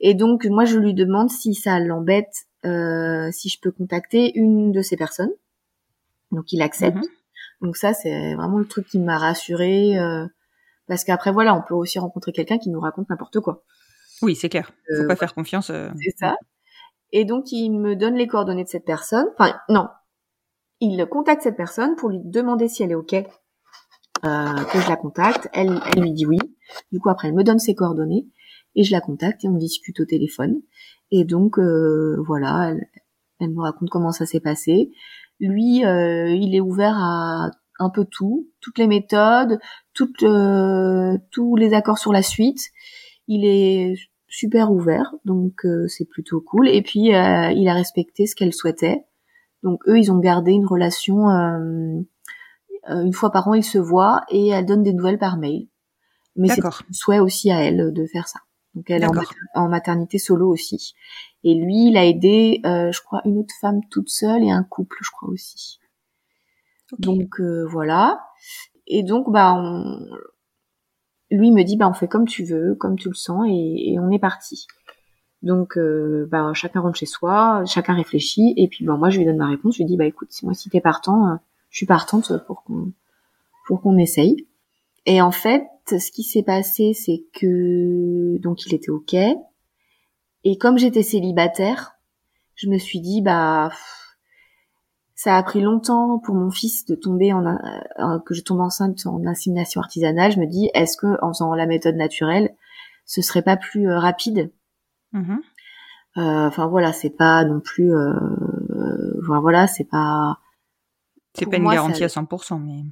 [0.00, 2.32] Et donc moi je lui demande si ça l'embête,
[2.64, 5.30] euh, si je peux contacter une de ces personnes.
[6.32, 6.96] Donc il accepte.
[6.96, 7.04] Mhm.
[7.62, 9.98] Donc ça c'est vraiment le truc qui m'a rassurée.
[9.98, 10.26] euh,
[10.86, 13.62] parce qu'après voilà, on peut aussi rencontrer quelqu'un qui nous raconte n'importe quoi.
[14.22, 14.72] Oui, c'est clair.
[14.88, 15.70] Faut Euh, pas faire confiance.
[15.70, 16.34] euh, C'est ça.
[17.12, 19.26] Et donc il me donne les coordonnées de cette personne.
[19.38, 19.88] Enfin non,
[20.80, 24.96] il contacte cette personne pour lui demander si elle est ok euh, que je la
[24.96, 25.48] contacte.
[25.52, 26.38] Elle, elle lui dit oui.
[26.92, 28.26] Du coup après elle me donne ses coordonnées
[28.74, 30.60] et je la contacte et on discute au téléphone.
[31.10, 32.86] Et donc euh, voilà, elle,
[33.40, 34.90] elle me raconte comment ça s'est passé.
[35.40, 39.58] Lui, euh, il est ouvert à un peu tout, toutes les méthodes,
[39.94, 42.60] toutes, euh, tous les accords sur la suite.
[43.26, 43.94] Il est
[44.28, 46.68] super ouvert, donc euh, c'est plutôt cool.
[46.68, 49.04] Et puis euh, il a respecté ce qu'elle souhaitait.
[49.62, 51.28] Donc eux, ils ont gardé une relation.
[51.30, 52.00] euh,
[52.88, 55.68] une fois par an, ils se voient et elle donne des nouvelles par mail.
[56.36, 58.40] Mais c'est un souhait aussi à elle de faire ça.
[58.74, 59.08] Donc elle est
[59.54, 60.94] en, maternité solo aussi.
[61.42, 64.62] Et lui, il a aidé, euh, je crois, une autre femme toute seule et un
[64.62, 65.80] couple, je crois aussi.
[66.98, 68.20] Donc euh, voilà.
[68.86, 69.98] Et donc bah on...
[71.30, 73.98] lui me dit bah on fait comme tu veux, comme tu le sens et, et
[73.98, 74.66] on est parti.
[75.42, 79.24] Donc euh, bah chacun rentre chez soi, chacun réfléchit et puis bah moi je lui
[79.24, 81.38] donne ma réponse, je lui dis bah écoute si moi si t'es partant,
[81.70, 82.92] je suis partante pour qu'on
[83.66, 84.48] pour qu'on essaye.
[85.06, 89.14] Et en fait ce qui s'est passé c'est que donc il était ok
[90.44, 91.92] et comme j'étais célibataire,
[92.54, 93.70] je me suis dit bah
[95.14, 97.60] ça a pris longtemps pour mon fils de tomber en un-
[97.98, 100.32] euh, que je tombe enceinte en insémination artisanale.
[100.32, 102.54] Je me dis est-ce que en faisant la méthode naturelle,
[103.04, 104.50] ce serait pas plus euh, rapide?
[105.12, 105.40] Mhm.
[106.16, 107.92] Euh, Enfin voilà, c'est pas non plus.
[109.26, 110.38] Voilà, c'est pas
[111.34, 112.82] C'est pas une moi, garantie ça- à 100%, mais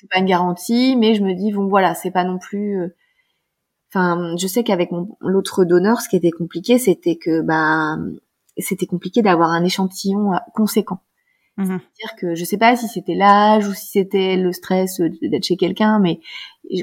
[0.00, 2.80] c'est pas une garantie, mais je me dis bon voilà, c'est pas non plus.
[2.80, 2.88] euh,
[3.92, 7.96] Enfin, je sais qu'avec mon l'autre donneur, ce qui était compliqué, c'était que bah
[8.58, 11.00] c'était compliqué d'avoir un échantillon euh, conséquent.
[11.56, 11.80] Mhm.
[11.98, 15.56] dire que je sais pas si c'était l'âge ou si c'était le stress d'être chez
[15.56, 16.20] quelqu'un, mais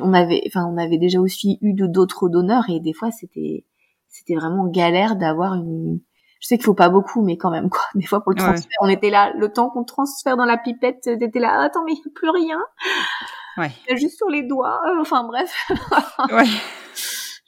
[0.02, 3.66] on avait, enfin, on avait déjà aussi eu de d'autres donneurs et des fois c'était,
[4.08, 6.00] c'était vraiment galère d'avoir une.
[6.40, 7.82] Je sais qu'il faut pas beaucoup, mais quand même quoi.
[7.96, 8.48] Des fois pour le Ouais.
[8.48, 11.94] transfert, on était là, le temps qu'on transfère dans la pipette, t'étais là, attends mais
[11.94, 12.60] y a plus rien,
[13.58, 13.72] ouais.
[13.88, 14.80] il y a juste sur les doigts.
[14.88, 15.52] Euh, Enfin bref,
[16.32, 16.46] Ouais.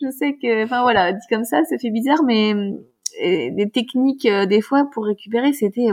[0.02, 4.26] je sais que, enfin voilà, dit comme ça, ça fait bizarre, mais euh, des techniques
[4.26, 5.88] euh, des fois pour récupérer, c'était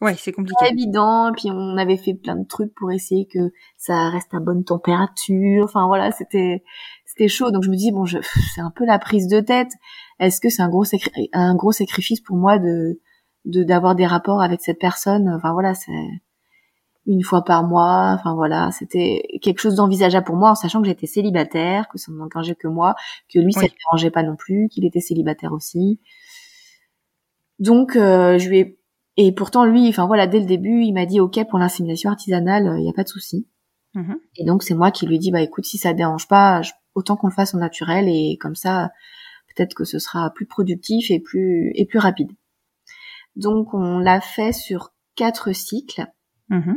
[0.00, 0.66] Ouais, c'est pas compliqué.
[0.72, 1.30] évident.
[1.36, 3.38] Puis on avait fait plein de trucs pour essayer que
[3.78, 5.64] ça reste à bonne température.
[5.64, 6.64] Enfin voilà, c'était
[7.16, 7.50] c'était chaud.
[7.50, 8.18] Donc je me dis bon, je,
[8.54, 9.70] c'est un peu la prise de tête.
[10.18, 13.00] Est-ce que c'est un gros sacri- un gros sacrifice pour moi de
[13.44, 15.28] de d'avoir des rapports avec cette personne?
[15.36, 15.92] Enfin voilà, c'est
[17.06, 18.12] une fois par mois.
[18.18, 22.10] Enfin voilà, c'était quelque chose d'envisageable pour moi, en sachant que j'étais célibataire, que ça
[22.12, 22.94] ne m'engageait que moi,
[23.32, 23.66] que lui ça Oui.
[23.66, 26.00] ne dérangeait pas non plus, qu'il était célibataire aussi.
[27.58, 28.78] Donc euh, je lui ai
[29.16, 32.74] et pourtant lui, enfin voilà, dès le début, il m'a dit ok pour l'insémination artisanale,
[32.78, 33.46] il n'y a pas de souci.
[33.94, 34.16] Mhm.
[34.36, 36.72] Et donc c'est moi qui lui dit bah écoute si ça te dérange pas, je-
[36.94, 38.90] autant qu'on le fasse en naturel et comme ça
[39.54, 42.30] peut-être que ce sera plus productif et plus et plus rapide.
[43.36, 46.06] Donc on l'a fait sur quatre cycles
[46.50, 46.76] Mhm.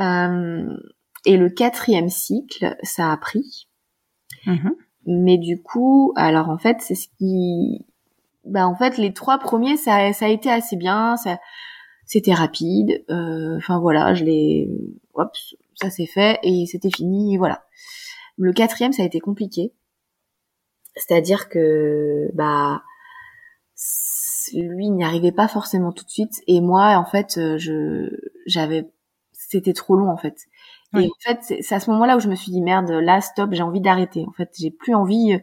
[0.00, 0.76] euh,
[1.24, 3.68] et le quatrième cycle ça a pris.
[4.46, 4.74] Mhm.
[5.06, 7.84] Mais du coup, alors en fait, c'est ce qui,
[8.44, 11.38] bah en fait, les trois premiers, ça, ça a été assez bien, ça,
[12.06, 13.04] c'était rapide.
[13.08, 14.68] euh, Enfin voilà, je l'ai,
[15.14, 15.30] hop,
[15.76, 17.64] ça s'est fait et c'était fini, et voilà.
[18.38, 19.72] Le quatrième, ça a été compliqué.
[20.94, 22.82] C'est-à-dire que, bah,
[24.54, 28.08] lui il n'y arrivait pas forcément tout de suite et moi, en fait, euh, je,
[28.46, 28.88] j'avais,
[29.32, 30.36] c'était trop long en fait.
[30.94, 31.10] Et Oui.
[31.10, 33.62] en fait, c'est à ce moment-là où je me suis dit merde, là stop, j'ai
[33.62, 34.24] envie d'arrêter.
[34.28, 35.38] En fait, j'ai plus envie, euh,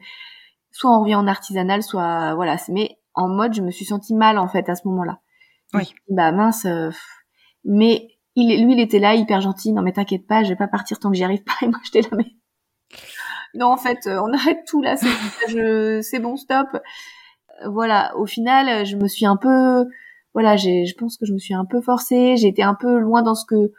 [0.72, 2.58] soit on revient en artisanal, soit voilà.
[2.70, 5.20] Mais en mode, je me suis sentie mal en fait à ce moment-là.
[5.74, 5.84] Oui.
[5.86, 6.66] dit, Bah mince.
[6.66, 6.91] euh,
[7.66, 9.74] mais il, lui, il était là, hyper gentil.
[9.74, 11.54] Non mais t'inquiète pas, je vais pas partir tant que j'y arrive pas.
[11.64, 12.28] Et moi, j'étais là mais
[13.54, 14.95] non en fait, euh, on arrête tout là.
[14.97, 16.68] C'est bon, stop.
[16.74, 18.16] Euh, Voilà.
[18.18, 19.86] Au final, euh, je me suis un peu,
[20.34, 22.36] voilà, j'ai, je pense que je me suis un peu forcée.
[22.38, 23.72] J'ai été un peu loin dans ce que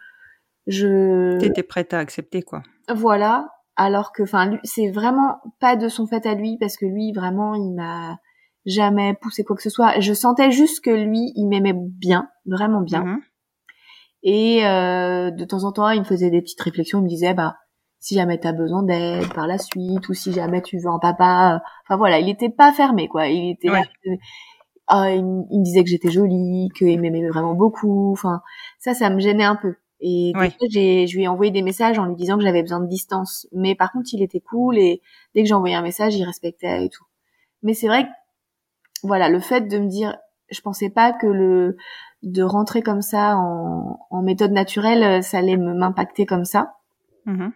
[0.66, 2.62] je T'étais prête à accepter, quoi.
[2.94, 3.48] voilà.
[3.76, 7.54] Alors que, enfin, c'est vraiment pas de son fait à lui parce que lui, vraiment,
[7.56, 8.18] il m'a
[8.66, 9.98] jamais poussé quoi que ce soit.
[10.00, 13.02] Je sentais juste que lui, il m'aimait bien, vraiment bien.
[13.04, 13.20] Mhm.
[14.22, 17.00] Et euh, de temps en temps, il me faisait des petites réflexions.
[17.00, 17.56] Il me disait, bah,
[18.04, 21.62] si jamais t'as besoin d'aide par la suite ou si jamais tu veux un papa.
[21.84, 23.28] Enfin voilà, il était pas fermé quoi.
[23.28, 24.16] Il était là, euh,
[24.88, 28.12] ah, il, il, me disait que j'étais jolie, qu'il m'aimait vraiment beaucoup.
[28.12, 28.42] Enfin
[28.78, 29.76] ça, ça me gênait un peu.
[30.00, 32.80] Et coup, j'ai, je lui ai envoyé des messages en lui disant que j'avais besoin
[32.80, 33.48] de distance.
[33.52, 35.00] Mais par contre, il était cool et
[35.34, 37.06] dès que j'ai envoyé un message, il respectait et tout.
[37.62, 38.10] Mais c'est vrai que,
[39.02, 40.14] voilà, le fait de me dire,
[40.50, 41.78] je pensais pas que le,
[42.22, 46.74] de rentrer comme ça en, en méthode naturelle, ça allait m'impacter comme ça.
[47.26, 47.52] Mm-hmm.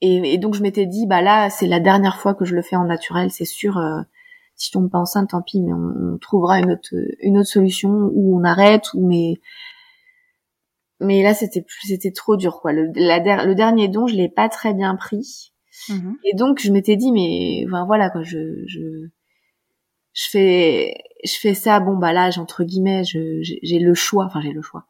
[0.00, 2.62] Et, et, donc je m'étais dit, bah là, c'est la dernière fois que je le
[2.62, 3.78] fais en naturel, c'est sûr.
[3.78, 4.00] Euh,
[4.54, 7.48] si je tombe pas enceinte, tant pis, mais on, on, trouvera une autre, une autre
[7.48, 9.40] solution où on arrête, ou mais
[11.00, 12.72] mais là c'était c'était trop dur quoi.
[12.72, 15.52] Le, la, le dernier don, je l'ai pas très bien pris.
[15.88, 18.80] Mmh et donc je m'étais dit mais enfin, voilà quoi, je je
[20.12, 20.94] je fais
[21.24, 24.86] je fais ça bon bah là entre guillemets j'ai le choix, enfin j'ai le choix.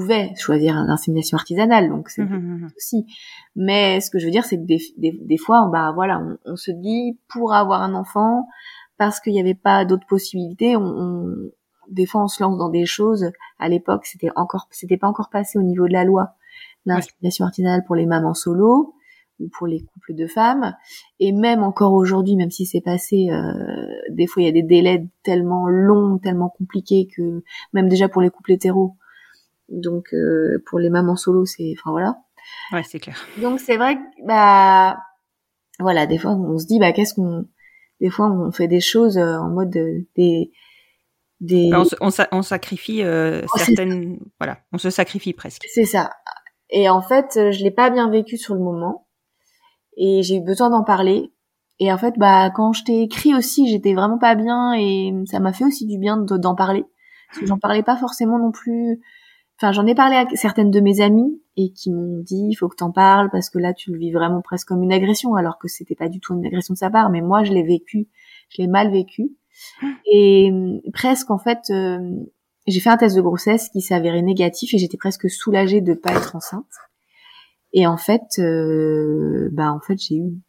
[0.00, 3.06] Pouvais choisir l'insémination artisanale donc c'est mmh aussi.
[3.56, 6.38] Mais ce que je veux dire c'est que des, des, des, fois bah voilà on,
[6.52, 8.46] on, se dit pour avoir un enfant
[8.96, 11.50] parce qu'il n'y avait pas d'autres possibilités on, on
[11.90, 13.30] des fois on se lance dans des choses.
[13.58, 16.34] À l'époque, c'était encore, c'était pas encore passé au niveau de la loi
[16.86, 18.94] l'insémination artisanale pour les mamans solo
[19.40, 20.74] ou pour les couples de femmes.
[21.20, 23.52] Et même encore aujourd'hui, même si c'est passé, euh,
[24.10, 27.42] des fois il y a des délais tellement longs, tellement compliqués que
[27.72, 28.96] même déjà pour les couples hétéros.
[29.68, 32.18] Donc euh, pour les mamans solo, c'est, enfin voilà.
[32.72, 33.26] Ouais, c'est clair.
[33.38, 34.98] Donc c'est vrai que bah
[35.78, 37.46] voilà, des fois on se dit bah qu'est-ce qu'on,
[38.00, 40.50] des fois on fait des choses euh, en mode des
[41.40, 41.70] des...
[41.70, 45.66] Ben, on, on, sacrifie euh, oh, certaines, voilà, on se sacrifie presque.
[45.72, 46.10] C'est ça.
[46.70, 49.06] Et en fait, euh, je l'ai pas bien vécu sur le moment,
[49.96, 51.32] et j'ai eu besoin d'en parler.
[51.78, 55.38] Et en fait, bah quand je t'ai écrit aussi, j'étais vraiment pas bien, et ça
[55.38, 56.84] m'a fait aussi du bien d'en parler,
[57.28, 59.00] parce que j'en parlais pas forcément non plus.
[59.60, 62.68] Enfin, j'en ai parlé à certaines de mes amies et qui m'ont dit il faut
[62.68, 65.58] que t'en parles parce que là tu le vis vraiment presque comme une agression alors
[65.58, 68.06] que c'était pas du tout une agression de sa part mais moi je l'ai vécu
[68.50, 69.32] je l'ai mal vécu
[70.06, 71.98] et euh, presque en fait, euh,
[72.66, 76.12] j'ai fait un test de grossesse qui avéré négatif et j'étais presque soulagée de pas
[76.12, 76.66] être enceinte.
[77.72, 80.40] Et en fait, euh, bah en fait j'ai eu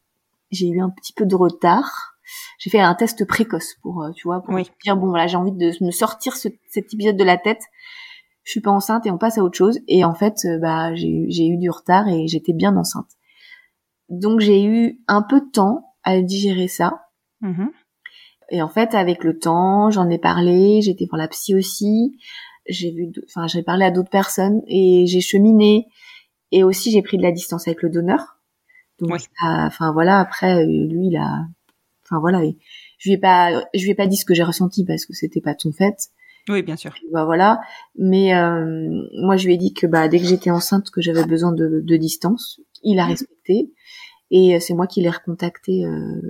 [0.51, 2.15] j'ai eu un petit peu de retard.
[2.59, 5.71] J'ai fait un test précoce pour tu vois pour dire bon voilà j'ai envie de
[5.83, 7.61] me sortir ce, cet épisode de la tête.
[8.49, 9.77] Je suis pas enceinte et on passe à autre chose.
[9.87, 13.11] Et en fait bah j'ai j'ai eu du retard et j'étais bien enceinte.
[14.09, 17.03] Donc j'ai eu un peu de temps à digérer ça.
[17.41, 17.67] Mmh
[18.51, 22.17] et en fait, avec le temps, j'en ai parlé, j'étais pour la psy aussi,
[22.67, 25.85] j'ai vu, enfin, j'ai parlé à d'autres personnes et j'ai cheminé.
[26.51, 28.39] Et aussi, j'ai pris de la distance avec le donneur.
[28.99, 31.45] Donc, enfin voilà, après, lui, il a,
[32.03, 32.41] enfin voilà,
[32.97, 35.13] je lui ai pas, je lui ai pas dit ce que j'ai ressenti parce que
[35.13, 35.95] c'était pas de son fait.
[36.49, 36.93] Oui, bien sûr.
[37.11, 37.61] Bah voilà,
[37.95, 38.89] mais euh,
[39.21, 41.81] moi, je lui ai dit que bah dès que j'étais enceinte, que j'avais besoin de,
[41.83, 42.59] de, distance.
[42.83, 43.09] Il a mhm.
[43.11, 43.71] respecté
[44.31, 45.85] et c'est moi qui l'ai recontacté.
[45.85, 46.21] Euh,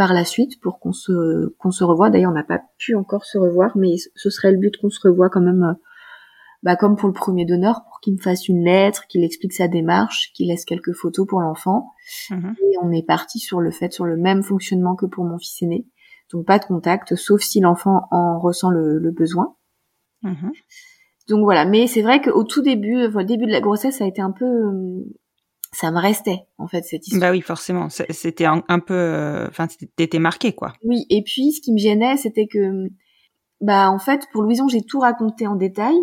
[0.00, 2.08] par la suite pour qu'on se qu'on se revoie.
[2.08, 5.00] D'ailleurs, on n'a pas pu encore se revoir, mais ce serait le but qu'on se
[5.06, 5.74] revoie quand même, euh,
[6.62, 9.68] bah, comme pour le premier donneur, pour qu'il me fasse une lettre, qu'il explique sa
[9.68, 11.92] démarche, qu'il laisse quelques photos pour l'enfant.
[12.30, 12.54] Mhm.
[12.62, 15.60] Et on est parti sur le fait, sur le même fonctionnement que pour mon fils
[15.60, 15.86] aîné.
[16.32, 19.56] Donc pas de contact, sauf si l'enfant en ressent le, besoin.
[20.22, 20.52] Mhm.
[21.28, 24.06] Donc voilà, mais c'est vrai qu'au tout début, au début de la grossesse, ça a
[24.06, 25.04] été un peu euh,
[25.72, 27.30] ça me restait en fait cette histoire.
[27.30, 30.72] Bah oui, forcément, c'était un, peu, euh, enfin, t'étais marqué quoi.
[30.84, 32.88] Oui, et puis ce qui me gênait, c'était que,
[33.60, 35.96] bah en fait, pour Louison, j'ai tout raconté en détail,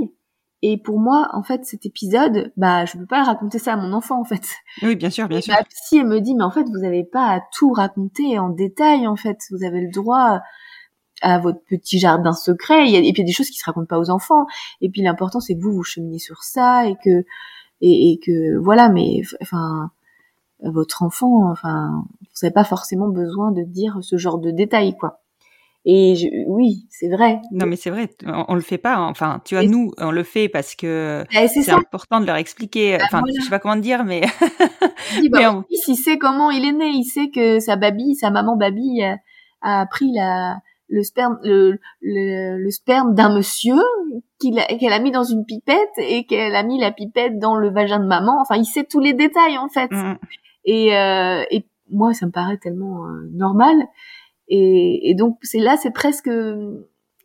[0.61, 3.93] et pour moi, en fait, cet épisode, bah je peux pas raconter ça à mon
[3.93, 4.41] enfant en fait.
[4.81, 5.53] Oui, bien sûr, bien sûr.
[5.53, 8.49] Ma psy elle me dit, mais en fait, vous avez pas à tout raconter en
[8.49, 10.41] détail en fait, vous avez le droit
[11.21, 13.87] à votre petit jardin secret, et puis il y a des choses qui se racontent
[13.87, 14.45] pas aux enfants,
[14.81, 17.25] et puis l'important c'est que vous vous cheminez sur ça et que
[17.81, 19.91] et, et que voilà, mais enfin
[20.63, 25.21] votre enfant, enfin vous n'avez pas forcément besoin de dire ce genre de détails quoi.
[25.89, 27.39] Et je, oui, c'est vrai.
[27.51, 28.95] Non, mais c'est vrai, on, le fait pas.
[28.95, 29.07] Hein.
[29.07, 32.97] Enfin, tu vois, nous, on le fait parce que bah, c'est important de leur expliquer.
[32.97, 34.19] Bah, enfin, je sais pas comment dire, mais.
[35.31, 36.89] bah, il sait comment il est né.
[36.89, 39.15] Il sait que sa baby, sa maman baby, a,
[39.61, 40.57] a pris la
[40.89, 43.81] le sperme le, le, le sperme d'un monsieur
[44.39, 47.99] qu'elle a mis dans une pipette et qu'elle a mis la pipette dans le vagin
[47.99, 48.39] de maman.
[48.41, 49.91] Enfin, il sait tous les détails en fait.
[49.91, 50.17] Mm.
[50.65, 53.75] Et, euh, et moi, ça me paraît tellement euh, normal.
[54.47, 56.29] Et, et donc c'est là, c'est presque.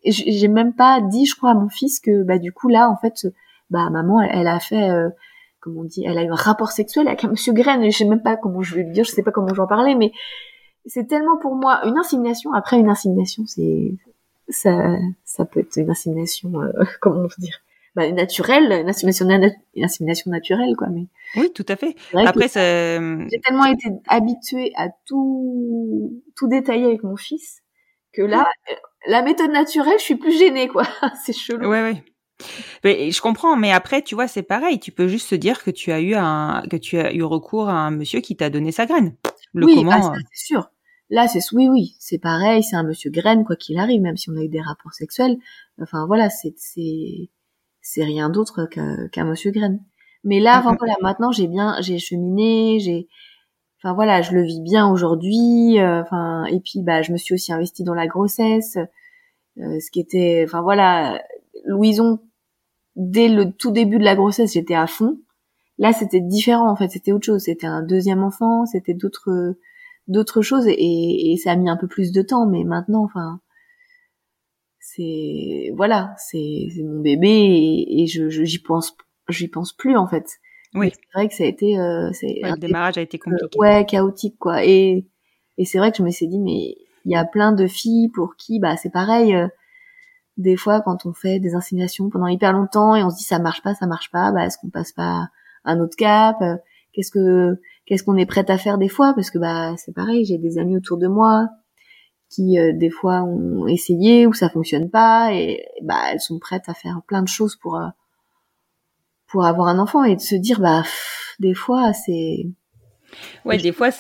[0.05, 2.97] J'ai même pas dit, je crois, à mon fils que bah du coup là, en
[2.97, 3.27] fait,
[3.71, 4.91] bah maman, elle, a fait.
[4.91, 5.09] Euh,
[5.61, 8.05] comment on dit, elle a eu un rapport sexuel avec un monsieur Graine, je sais
[8.05, 10.13] même pas comment je vais le dire, je sais pas comment j'en parlais, mais
[10.87, 12.53] c'est tellement pour moi une insémination.
[12.53, 13.95] Après une insémination, c'est
[14.49, 17.59] ça, ça peut être une insémination, euh, comment dire,
[17.95, 18.89] bah, naturelle, une
[19.85, 20.89] insémination naturelle, quoi.
[20.89, 21.95] Mais oui, tout à fait.
[22.15, 27.63] Après, j'ai tellement été habituée à tout tout détailler avec mon fils
[28.13, 28.47] que là,
[29.07, 30.85] la méthode naturelle, je suis plus gênée, quoi.
[31.25, 31.69] c'est chelou.
[31.69, 32.05] Ouais, ouais.
[32.85, 34.81] Mais je comprends, mais après, tu vois, c'est pareil.
[34.81, 37.69] Tu peux juste te dire que tu as eu un, que tu as eu recours
[37.69, 39.15] à un monsieur qui t'a donné sa graine.
[39.53, 40.71] Le oui, comment ah, c'est sûr.
[41.11, 42.63] Là, c'est oui, oui, c'est pareil.
[42.63, 45.37] C'est un monsieur graine, quoi qu'il arrive, même si on a eu des rapports sexuels.
[45.81, 47.29] Enfin, voilà, c'est c'est
[47.83, 49.81] c'est rien d'autre qu'un monsieur graine.
[50.25, 53.09] Mais là, enfin, voilà, maintenant, j'ai bien, j'ai cheminé, j'ai,
[53.79, 55.79] enfin voilà, je le vis bien aujourd'hui.
[55.81, 58.79] Euh, enfin, et puis, bah, je me suis aussi investie dans la grossesse,
[59.59, 61.21] euh, ce qui était, enfin voilà,
[61.67, 62.21] Louison
[62.97, 65.19] dès le tout début de la grossesse, j'étais à fond.
[65.79, 67.43] Là, c'était différent en fait, c'était autre chose.
[67.43, 69.57] C'était un deuxième enfant, c'était d'autres
[70.09, 72.47] d'autres choses et, et, ça a mis un peu plus de temps.
[72.47, 73.41] Mais maintenant, enfin,
[74.95, 78.97] c'est voilà, c'est mon bébé et, et je j'y pense
[79.29, 80.27] j'y pense plus en fait.
[80.75, 80.91] Oui.
[80.93, 83.59] C'est vrai que ça a été euh, c'est le démarrage a été compliqué.
[83.59, 84.65] ouais, chaotique quoi.
[84.65, 85.07] Et
[85.59, 88.11] et c'est vrai que je me suis dit mais il y a plein de filles
[88.11, 89.35] pour qui bah c'est pareil.
[89.35, 89.49] Euh,
[90.39, 93.39] des fois quand on fait des inséminations pendant hyper longtemps et on se dit ça
[93.39, 95.29] marche pas, ça marche pas, bah est-ce qu'on passe pas
[95.65, 96.57] un autre cap euh,
[96.93, 99.13] Qu'est-ce que qu'est-ce qu'on est prête à faire des fois?
[99.15, 101.49] Parce que bah c'est pareil, j'ai des amis autour de moi
[102.33, 106.69] qui euh, des fois ont essayé ou ça fonctionne pas et, bah elles sont prêtes
[106.69, 107.89] à faire plein de choses pour euh,
[109.27, 110.83] pour avoir un enfant et de se dire bah
[111.39, 112.47] des fois c'est
[113.45, 113.91] ouais des fois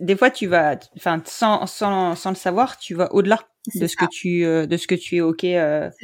[0.00, 3.40] des fois tu vas enfin sans sans sans le savoir tu vas au-delà
[3.74, 5.44] de ce que tu euh, de ce que tu es ok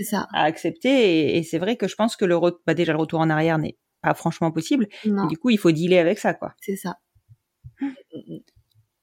[0.02, 0.26] ça.
[0.32, 3.30] à accepter et, c'est vrai que je pense que le bah déjà le retour en
[3.30, 6.52] arrière n'est pas franchement possible du coup il faut dealer avec ça quoi.
[6.60, 6.98] C'est ça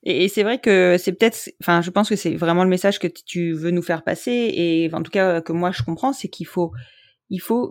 [0.06, 3.08] et, c'est vrai que c'est peut-être enfin je pense que c'est vraiment le message que
[3.08, 6.48] tu veux nous faire passer et en tout cas que moi je comprends c'est qu'il
[6.48, 6.72] faut
[7.30, 7.70] il faut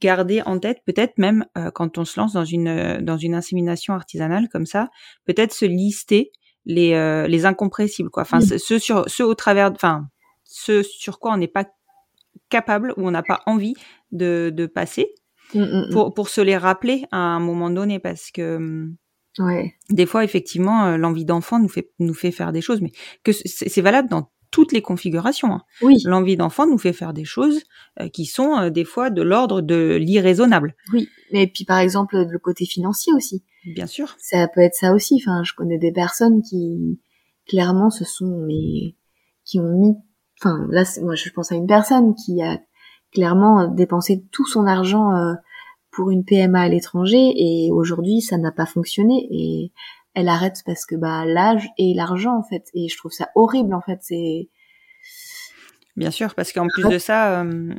[0.00, 3.94] garder en tête peut-être même euh, quand on se lance dans une dans une insémination
[3.94, 4.88] artisanale comme ça
[5.26, 6.32] peut-être se lister
[6.64, 8.22] les euh, les incompressibles quoi.
[8.22, 10.06] Enfin ceux sur ceux au travers enfin
[10.44, 11.66] ce sur quoi on n'est pas
[12.50, 13.74] capable ou on n'a pas envie
[14.12, 15.14] de de passer
[15.54, 15.90] mmh, mmh, mmh.
[15.92, 18.88] pour pour se les rappeler à un moment donné parce que
[19.38, 19.74] ouais.
[19.90, 22.92] des fois effectivement euh, l'envie d'enfant nous fait nous fait faire des choses mais
[23.24, 25.52] que c'est valable dans toutes les configurations.
[25.52, 25.62] Hein.
[25.82, 25.98] Oui.
[26.06, 27.60] L'envie d'enfant nous fait faire des choses
[28.00, 30.74] euh, qui sont des fois de l'ordre de l'irraisonnable.
[30.94, 33.44] Oui, mais puis par exemple le côté financier aussi.
[33.66, 34.16] Bien sûr.
[34.18, 35.20] Ça peut être ça aussi.
[35.22, 36.98] Enfin, je connais des personnes qui
[37.46, 38.94] clairement se sont mais
[39.44, 39.96] qui ont mis.
[40.40, 42.60] Enfin, là, moi, je pense à une personne qui a
[43.12, 45.34] clairement dépensé tout son argent euh,
[45.98, 49.72] pour une PMA à l'étranger et aujourd'hui ça n'a pas fonctionné et
[50.14, 53.74] elle arrête parce que bah l'âge et l'argent en fait et je trouve ça horrible
[53.74, 54.48] en fait c'est
[55.96, 57.74] Bien sûr, parce qu'en plus de ça, euh,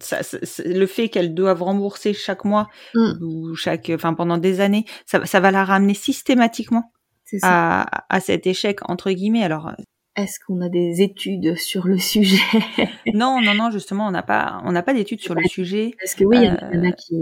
[0.00, 0.18] ça
[0.64, 2.66] le fait qu'elles doivent rembourser chaque mois
[2.96, 3.22] mm.
[3.22, 6.90] ou chaque, enfin pendant des années, ça, ça va la ramener systématiquement
[7.42, 9.44] à, à, cet échec entre guillemets.
[9.44, 9.70] Alors,
[10.16, 12.42] est-ce qu'on a des études sur le sujet?
[13.14, 15.94] Non, non, non, justement, on n'a pas, on n'a pas d'études sur le sujet.
[15.98, 17.14] Parce que oui, il y, en a euh, qui,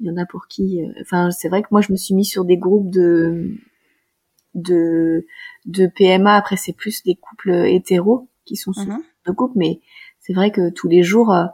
[0.00, 2.24] il y en a pour qui, enfin, c'est vrai que moi, je me suis mis
[2.24, 3.56] sur des groupes de
[4.54, 5.26] de
[5.66, 6.34] de PMA.
[6.34, 9.80] Après, c'est plus des couples hétéros qui sont mm-hmm de couple, mais
[10.20, 11.46] c'est vrai que tous les jours, euh,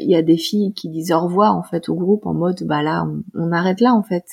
[0.00, 2.62] il y a des filles qui disent au revoir en fait au groupe en mode
[2.64, 4.24] bah là on, arrête là en fait.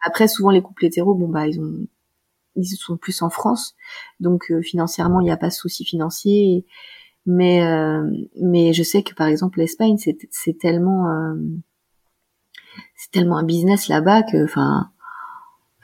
[0.00, 1.86] Après souvent les couples hétéros bon bah ils ont
[2.56, 3.74] ils sont plus en France
[4.20, 6.66] donc euh, financièrement il n'y a pas de souci financier
[7.26, 8.08] mais euh,
[8.42, 11.06] mais je sais que par exemple l'Espagne c'est c'est tellement
[12.94, 14.90] c'est tellement un business là-bas que enfin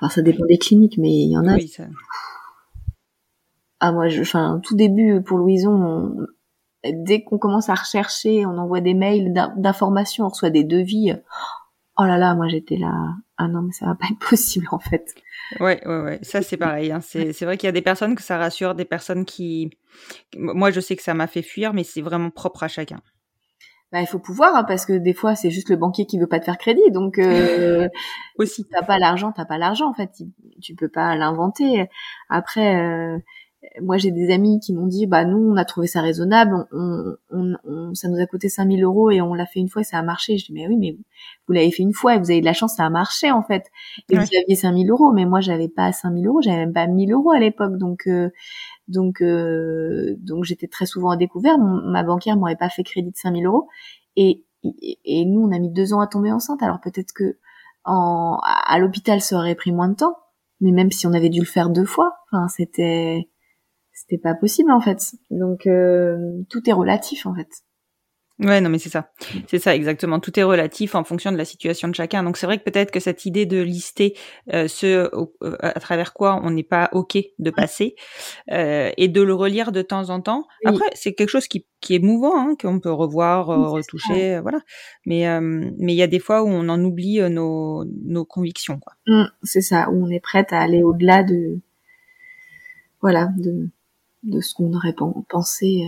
[0.01, 1.57] enfin ça dépend des cliniques mais il y en a
[3.85, 6.17] ah moi, enfin tout début pour Louison,
[6.85, 11.15] dès qu'on commence à rechercher, on envoie des mails d'informations, on reçoit des devis.
[11.99, 12.93] Oh là là, moi j'étais là.
[13.43, 15.15] Ah non, mais ça va pas être possible en fait.
[15.59, 16.19] Ouais, ouais, ouais.
[16.23, 16.93] Ça c'est pareil.
[16.93, 17.01] Hein.
[17.01, 19.71] C'est, c'est vrai qu'il y a des personnes que ça rassure, des personnes qui.
[20.37, 23.01] Moi je sais que ça m'a fait fuir, mais c'est vraiment propre à chacun.
[23.91, 26.27] Bah, il faut pouvoir hein, parce que des fois c'est juste le banquier qui veut
[26.27, 27.91] pas te faire crédit donc euh,
[28.39, 30.11] aussi t'as pas l'argent t'as pas l'argent en fait
[30.63, 31.91] tu, peux pas l'inventer
[32.31, 33.19] après euh,
[33.81, 37.15] moi j'ai des amis qui m'ont dit bah nous on a trouvé ça raisonnable on,
[37.31, 39.85] on, on, ça nous a coûté 5000 euros et on l'a fait une fois et
[39.85, 40.37] ça a marché.
[40.37, 40.97] Je dis mais oui mais
[41.47, 43.43] vous l'avez fait une fois et vous avez de la chance ça a marché en
[43.43, 43.71] fait.
[44.11, 47.13] Et vous aviez 5000 euros mais moi j'avais pas 5000 euros j'avais même pas 1000
[47.13, 47.77] euros à l'époque.
[47.79, 48.31] Donc euh,
[48.89, 51.59] donc euh, donc j'étais très souvent à découvert.
[51.59, 53.69] Ma banquière m'aurait pas fait crédit de 5000 euros.
[54.17, 56.63] Et, et, et nous on a mis deux ans à tomber enceinte.
[56.63, 57.39] Alors peut-être que
[57.85, 60.17] en, à l'hôpital ça aurait pris moins de temps
[60.61, 63.29] mais même si on avait dû le faire deux fois enfin c'était
[64.03, 65.15] c'était pas possible en fait.
[65.31, 66.17] Donc euh,
[66.51, 67.49] tout est relatif en fait.
[68.39, 69.11] Ouais, non, mais c'est ça.
[69.47, 70.19] C'est ça, exactement.
[70.19, 72.25] Tout est relatif en fonction de la situation de chacun.
[72.25, 74.17] Donc, c'est vrai que peut-être que cette idée de lister
[74.53, 77.95] euh, ce euh, à travers quoi on n'est pas OK de passer
[78.51, 80.47] euh, et de le relire de temps en temps.
[80.65, 84.61] Après, c'est quelque chose qui, qui est mouvant, hein, qu'on peut revoir, retoucher, voilà.
[85.07, 88.95] Mais mais il y a des fois où on en oublie nos, nos convictions, quoi.
[89.07, 91.61] Mmh, c'est ça, où on est prête à aller au-delà de
[93.01, 93.69] voilà de
[94.23, 94.95] de ce qu'on aurait
[95.29, 95.83] pensé.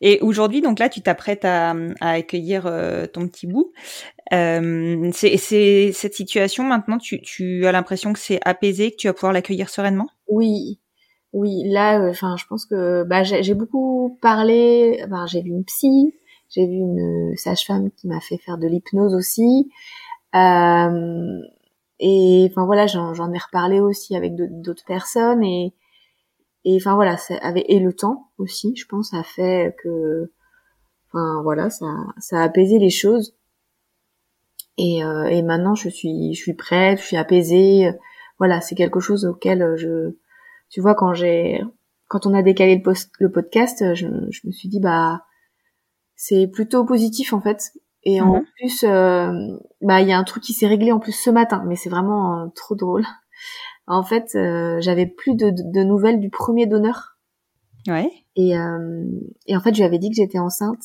[0.00, 3.72] Et aujourd'hui, donc là, tu t'apprêtes à, à accueillir euh, ton petit bout.
[4.32, 9.12] Euh, c'est cette situation maintenant, tu, tu as l'impression que c'est apaisé, que tu vas
[9.12, 10.08] pouvoir l'accueillir sereinement?
[10.28, 10.80] Oui,
[11.32, 11.62] oui.
[11.66, 15.00] Là, euh, enfin, je pense que bah, j'ai beaucoup parlé.
[15.04, 16.14] Enfin, j'ai vu une psy,
[16.48, 19.70] j'ai vu une sage-femme qui m'a fait faire de l'hypnose aussi.
[20.34, 21.40] Euh,
[21.98, 25.74] et enfin voilà, j'en ai reparlé aussi avec d'autres personnes et
[26.64, 30.32] et enfin voilà, ça avait et le temps aussi, je pense, a fait que,
[31.08, 31.86] enfin voilà, ça,
[32.18, 33.34] ça a apaisé les choses.
[34.76, 37.90] Et, euh, et maintenant, je suis, je suis prête, je suis apaisée.
[38.38, 40.16] Voilà, c'est quelque chose auquel je,
[40.70, 41.62] tu vois, quand j'ai,
[42.08, 45.24] quand on a décalé le, post, le podcast, je, je me suis dit bah,
[46.16, 47.72] c'est plutôt positif en fait.
[48.02, 48.44] Et en mhm.
[48.56, 49.32] plus, euh,
[49.82, 51.90] bah il y a un truc qui s'est réglé en plus ce matin, mais c'est
[51.90, 53.04] vraiment euh, trop drôle
[53.86, 57.16] en fait, euh, j'avais plus de, de, nouvelles du premier donneur.
[57.88, 58.10] Ouais.
[58.36, 59.04] Et, euh,
[59.46, 60.82] et en fait, je lui avais dit que j'étais enceinte,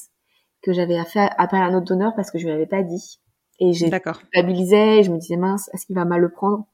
[0.64, 3.20] que j'avais fait appel à un autre donneur parce que je lui avais pas dit.
[3.60, 6.68] Et j'ai stabilisé, je me disais mince, est-ce qu'il va mal le prendre?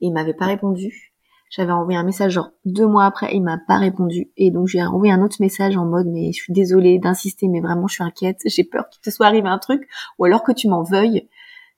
[0.00, 1.12] Et il m'avait pas répondu.
[1.50, 4.32] J'avais envoyé un message genre deux mois après, il m'a pas répondu.
[4.38, 7.60] Et donc j'ai envoyé un autre message en mode mais je suis désolée d'insister, mais
[7.60, 9.86] vraiment je suis inquiète, j'ai peur qu'il te soit arrivé un truc,
[10.18, 11.28] ou alors que tu m'en veuilles,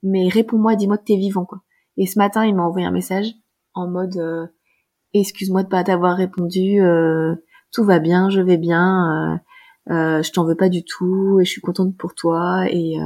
[0.02, 1.62] mais réponds-moi, dis-moi que t'es vivant quoi.
[1.96, 3.34] Et ce matin il m'a envoyé un message
[3.74, 4.46] en mode euh,
[5.12, 7.34] excuse-moi de pas t'avoir répondu, euh,
[7.72, 9.40] tout va bien, je vais bien,
[9.90, 12.96] euh, je t'en veux pas du tout et je suis contente pour toi et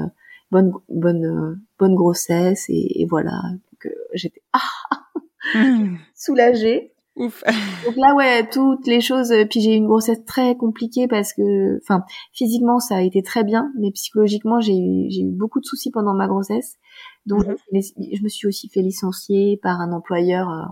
[0.51, 3.41] bonne bonne bonne grossesse et, voilà
[3.81, 5.55] que j'étais ah,
[6.15, 6.93] soulagée.
[7.17, 7.43] Ouf.
[7.85, 11.79] Donc là ouais toutes les choses puis j'ai eu une grossesse très compliquée parce que
[11.79, 15.65] enfin physiquement ça a été très bien mais psychologiquement j'ai eu j'ai eu beaucoup de
[15.65, 16.77] soucis pendant ma grossesse
[17.27, 17.57] donc mhm.
[17.73, 20.49] je me suis aussi fait licencier par un employeur.
[20.51, 20.63] Euh,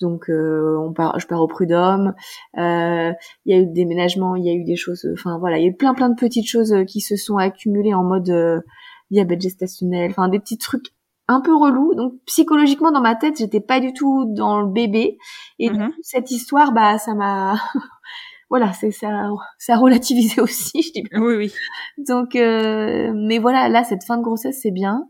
[0.00, 2.14] donc euh, on part, je pars au prud'homme.
[2.58, 3.12] Euh,
[3.46, 5.08] il y a eu des déménagements, il y a eu des choses.
[5.12, 7.94] Enfin voilà, il y a eu plein plein de petites choses qui se sont accumulées
[7.94, 8.62] en mode
[9.10, 10.10] diabète gestationnel.
[10.10, 10.92] Enfin des petits trucs
[11.28, 11.94] un peu relous.
[11.94, 15.18] Donc psychologiquement dans ma tête, j'étais pas du tout dans le bébé.
[15.58, 15.92] Et mhm.
[16.02, 17.54] cette histoire, bah ça m'a
[18.50, 21.04] voilà, c'est ça, ça a relativisé aussi, je dis.
[21.14, 21.52] Oui, oui.
[21.96, 25.06] Donc, mais voilà, là, cette fin de grossesse, c'est bien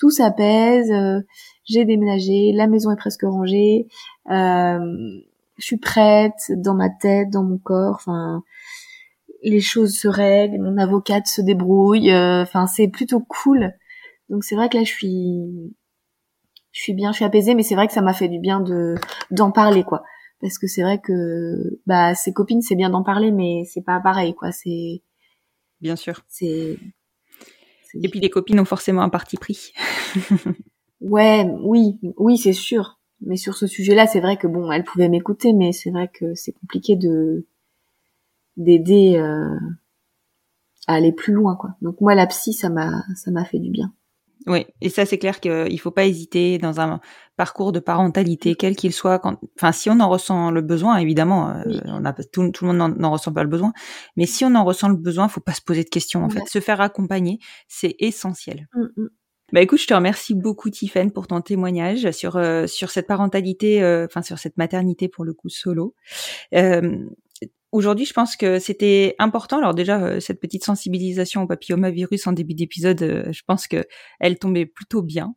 [0.00, 1.20] tout s'apaise, euh,
[1.64, 3.86] j'ai déménagé, la maison est presque rangée,
[4.30, 4.78] euh,
[5.58, 8.42] je suis prête dans ma tête, dans mon corps, enfin
[9.42, 13.72] les choses se règlent, mon avocate se débrouille, euh, enfin c'est plutôt cool.
[14.30, 15.74] Donc c'est vrai que là je suis
[16.72, 18.60] je suis bien, je suis apaisée, mais c'est vrai que ça m'a fait du bien
[18.60, 18.94] de
[19.30, 20.02] d'en parler quoi,
[20.40, 24.00] parce que c'est vrai que bah ses copines c'est bien d'en parler, mais c'est pas
[24.00, 25.02] pareil quoi, c'est
[25.80, 26.22] bien sûr.
[26.28, 26.78] C'est
[27.94, 29.72] et puis les copines ont forcément un parti pris.
[31.00, 32.98] ouais, oui, oui, c'est sûr.
[33.20, 36.34] Mais sur ce sujet-là, c'est vrai que bon, elles pouvaient m'écouter, mais c'est vrai que
[36.34, 37.46] c'est compliqué de
[38.56, 39.58] d'aider euh,
[40.86, 41.76] à aller plus loin, quoi.
[41.82, 43.92] Donc moi, la psy, ça m'a ça m'a fait du bien.
[44.46, 47.00] Oui, et ça c'est clair qu'il faut pas hésiter dans un
[47.36, 49.18] parcours de parentalité, quel qu'il soit.
[49.18, 49.38] Quand...
[49.56, 52.96] Enfin, si on en ressent le besoin, évidemment, euh, on a tout, tout, le monde
[52.98, 53.72] n'en ressent pas le besoin.
[54.16, 56.24] Mais si on en ressent le besoin, faut pas se poser de questions.
[56.24, 57.38] En fait, se faire accompagner,
[57.68, 58.68] c'est essentiel.
[59.52, 63.82] Bah écoute, je te remercie beaucoup Tiffen pour ton témoignage sur euh, sur cette parentalité,
[63.82, 65.94] euh, enfin sur cette maternité pour le coup solo.
[66.54, 67.04] Euh,
[67.72, 69.58] Aujourd'hui, je pense que c'était important.
[69.58, 73.84] Alors déjà, euh, cette petite sensibilisation au papillomavirus en début d'épisode, euh, je pense que
[74.18, 75.34] elle tombait plutôt bien.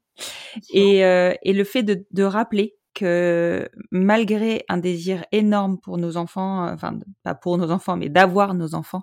[0.74, 6.18] Et, euh, et le fait de, de, rappeler que malgré un désir énorme pour nos
[6.18, 9.02] enfants, enfin pas pour nos enfants, mais d'avoir nos enfants,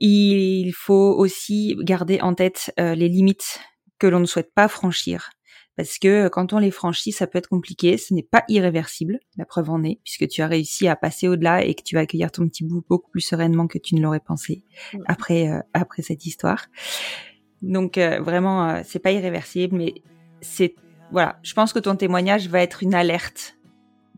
[0.00, 3.60] il faut aussi garder en tête les limites
[3.98, 5.30] que l'on ne souhaite pas franchir
[5.76, 7.98] parce que euh, quand on les franchit, ça peut être compliqué.
[7.98, 11.64] Ce n'est pas irréversible, la preuve en est, puisque tu as réussi à passer au-delà
[11.64, 14.20] et que tu vas accueillir ton petit bout beaucoup plus sereinement que tu ne l'aurais
[14.20, 14.62] pensé
[15.06, 16.66] après euh, après cette histoire.
[17.62, 19.94] Donc euh, vraiment, c'est pas irréversible, mais
[20.40, 20.74] c'est
[21.12, 21.38] voilà.
[21.42, 23.56] Je pense que ton témoignage va être une alerte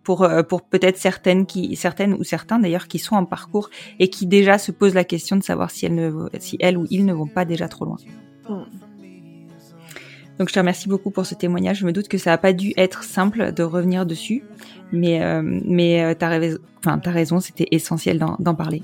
[0.05, 4.27] pour pour peut-être certaines qui certaines ou certains d'ailleurs qui sont en parcours et qui
[4.27, 7.13] déjà se posent la question de savoir si elles ne si elles ou ils ne
[7.13, 7.99] vont pas déjà trop loin.
[10.39, 11.79] Donc je te remercie beaucoup pour ce témoignage.
[11.79, 14.43] Je me doute que ça n'a pas dû être simple de revenir dessus,
[14.93, 18.83] mais euh, mais euh, t'as raison, enfin t'as raison, c'était essentiel d'en parler.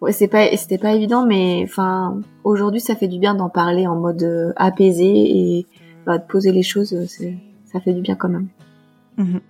[0.00, 3.86] Ouais, c'est pas, c'était pas évident, mais enfin, aujourd'hui, ça fait du bien d'en parler
[3.86, 5.66] en mode euh, apaisé et
[6.06, 6.92] bah, de poser les choses.
[6.92, 7.06] euh,
[7.64, 8.48] ça fait du bien quand même.
[9.16, 9.40] Mhm.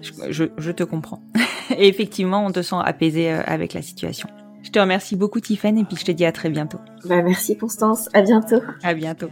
[0.00, 1.20] Je, je- je te comprends.
[1.76, 4.28] et effectivement, on te sent apaisé avec la situation.
[4.62, 6.78] Je te remercie beaucoup, Tiffany, et puis je te dis à très bientôt.
[7.04, 8.08] Bah, merci Constance.
[8.14, 8.60] À bientôt.
[8.82, 9.28] À bientôt.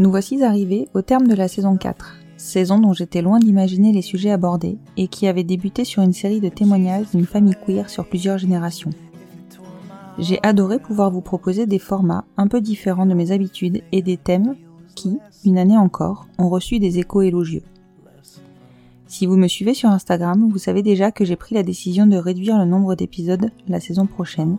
[0.00, 4.02] Nous voici arrivés au terme de la saison 4, saison dont j'étais loin d'imaginer les
[4.02, 8.08] sujets abordés et qui avait débuté sur une série de témoignages d'une famille queer sur
[8.08, 8.90] plusieurs générations.
[10.20, 14.16] J'ai adoré pouvoir vous proposer des formats un peu différents de mes habitudes et des
[14.16, 14.54] thèmes
[14.94, 17.64] qui, une année encore, ont reçu des échos élogieux.
[19.08, 22.16] Si vous me suivez sur Instagram, vous savez déjà que j'ai pris la décision de
[22.16, 24.58] réduire le nombre d'épisodes la saison prochaine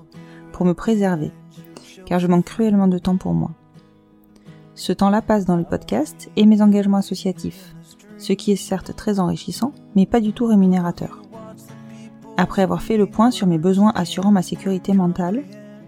[0.51, 1.31] pour me préserver,
[2.05, 3.51] car je manque cruellement de temps pour moi.
[4.79, 7.75] Ce temps-là passe dans le podcast et mes engagements associatifs,
[8.17, 11.21] ce qui est certes très enrichissant, mais pas du tout rémunérateur.
[12.37, 15.43] Après avoir fait le point sur mes besoins assurant ma sécurité mentale,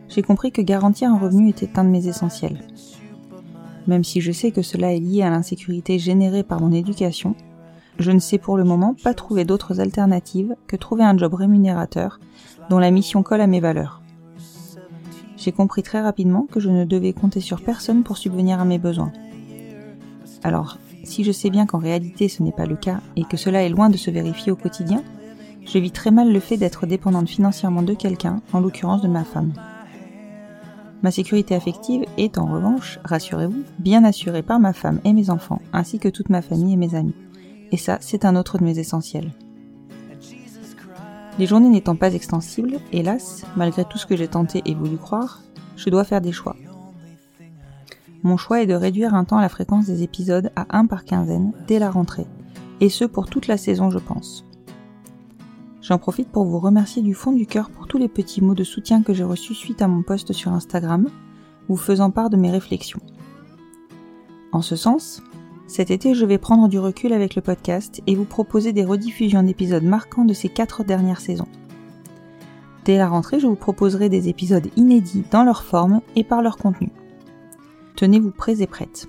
[0.10, 2.68] j'ai compris que garantir un revenu était un de mes essentiels.
[3.88, 7.34] Même si je sais que cela est lié à l'insécurité générée par mon éducation,
[7.98, 12.20] je ne sais pour le moment pas trouver d'autres alternatives que trouver un job rémunérateur
[12.70, 14.01] dont la mission colle à mes valeurs.
[15.44, 18.78] J'ai compris très rapidement que je ne devais compter sur personne pour subvenir à mes
[18.78, 19.12] besoins.
[20.44, 23.64] Alors, si je sais bien qu'en réalité ce n'est pas le cas et que cela
[23.64, 25.02] est loin de se vérifier au quotidien,
[25.66, 29.24] je vis très mal le fait d'être dépendante financièrement de quelqu'un, en l'occurrence de ma
[29.24, 29.54] femme.
[31.02, 35.62] Ma sécurité affective est en revanche, rassurez-vous, bien assurée par ma femme et mes enfants,
[35.74, 37.16] ainsi que toute ma famille et mes amis.
[37.72, 39.32] Et ça, c'est un autre de mes essentiels.
[41.40, 45.42] Les journées n'étant pas extensibles, hélas, malgré tout ce que j'ai tenté et voulu croire,
[45.76, 46.56] je dois faire des choix.
[48.24, 51.54] Mon choix est de réduire un temps la fréquence des épisodes à un par quinzaine
[51.68, 52.28] dès la rentrée,
[52.80, 54.46] et ce pour toute la saison je pense.
[55.82, 58.64] J'en profite pour vous remercier du fond du cœur pour tous les petits mots de
[58.64, 61.08] soutien que j'ai reçus suite à mon post sur Instagram,
[61.68, 63.02] vous faisant part de mes réflexions.
[64.52, 65.24] En ce sens,
[65.72, 69.42] cet été, je vais prendre du recul avec le podcast et vous proposer des rediffusions
[69.42, 71.48] d'épisodes marquants de ces quatre dernières saisons.
[72.84, 76.58] Dès la rentrée, je vous proposerai des épisodes inédits dans leur forme et par leur
[76.58, 76.90] contenu.
[77.96, 79.08] Tenez-vous prêts et prêtes.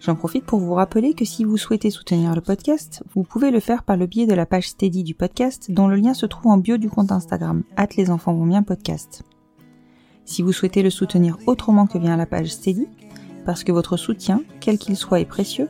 [0.00, 3.60] J'en profite pour vous rappeler que si vous souhaitez soutenir le podcast, vous pouvez le
[3.60, 6.50] faire par le biais de la page Steady du podcast dont le lien se trouve
[6.50, 9.22] en bio du compte Instagram, hâte les enfants vont podcast.
[10.24, 12.88] Si vous souhaitez le soutenir autrement que via la page Steady,
[13.50, 15.68] parce que votre soutien, quel qu'il soit, est précieux,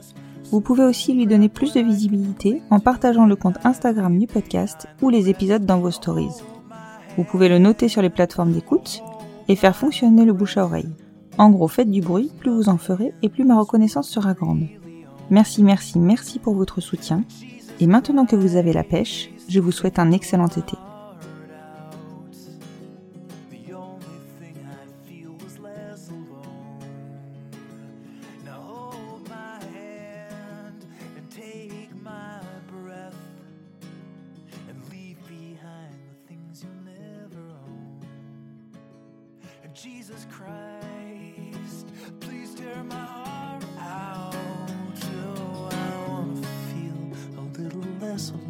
[0.50, 4.86] vous pouvez aussi lui donner plus de visibilité en partageant le compte Instagram du podcast
[5.00, 6.42] ou les épisodes dans vos stories.
[7.16, 9.02] Vous pouvez le noter sur les plateformes d'écoute
[9.48, 10.94] et faire fonctionner le bouche à oreille.
[11.38, 14.66] En gros, faites du bruit, plus vous en ferez et plus ma reconnaissance sera grande.
[15.30, 17.24] Merci, merci, merci pour votre soutien.
[17.80, 20.76] Et maintenant que vous avez la pêche, je vous souhaite un excellent été.
[48.20, 48.49] So.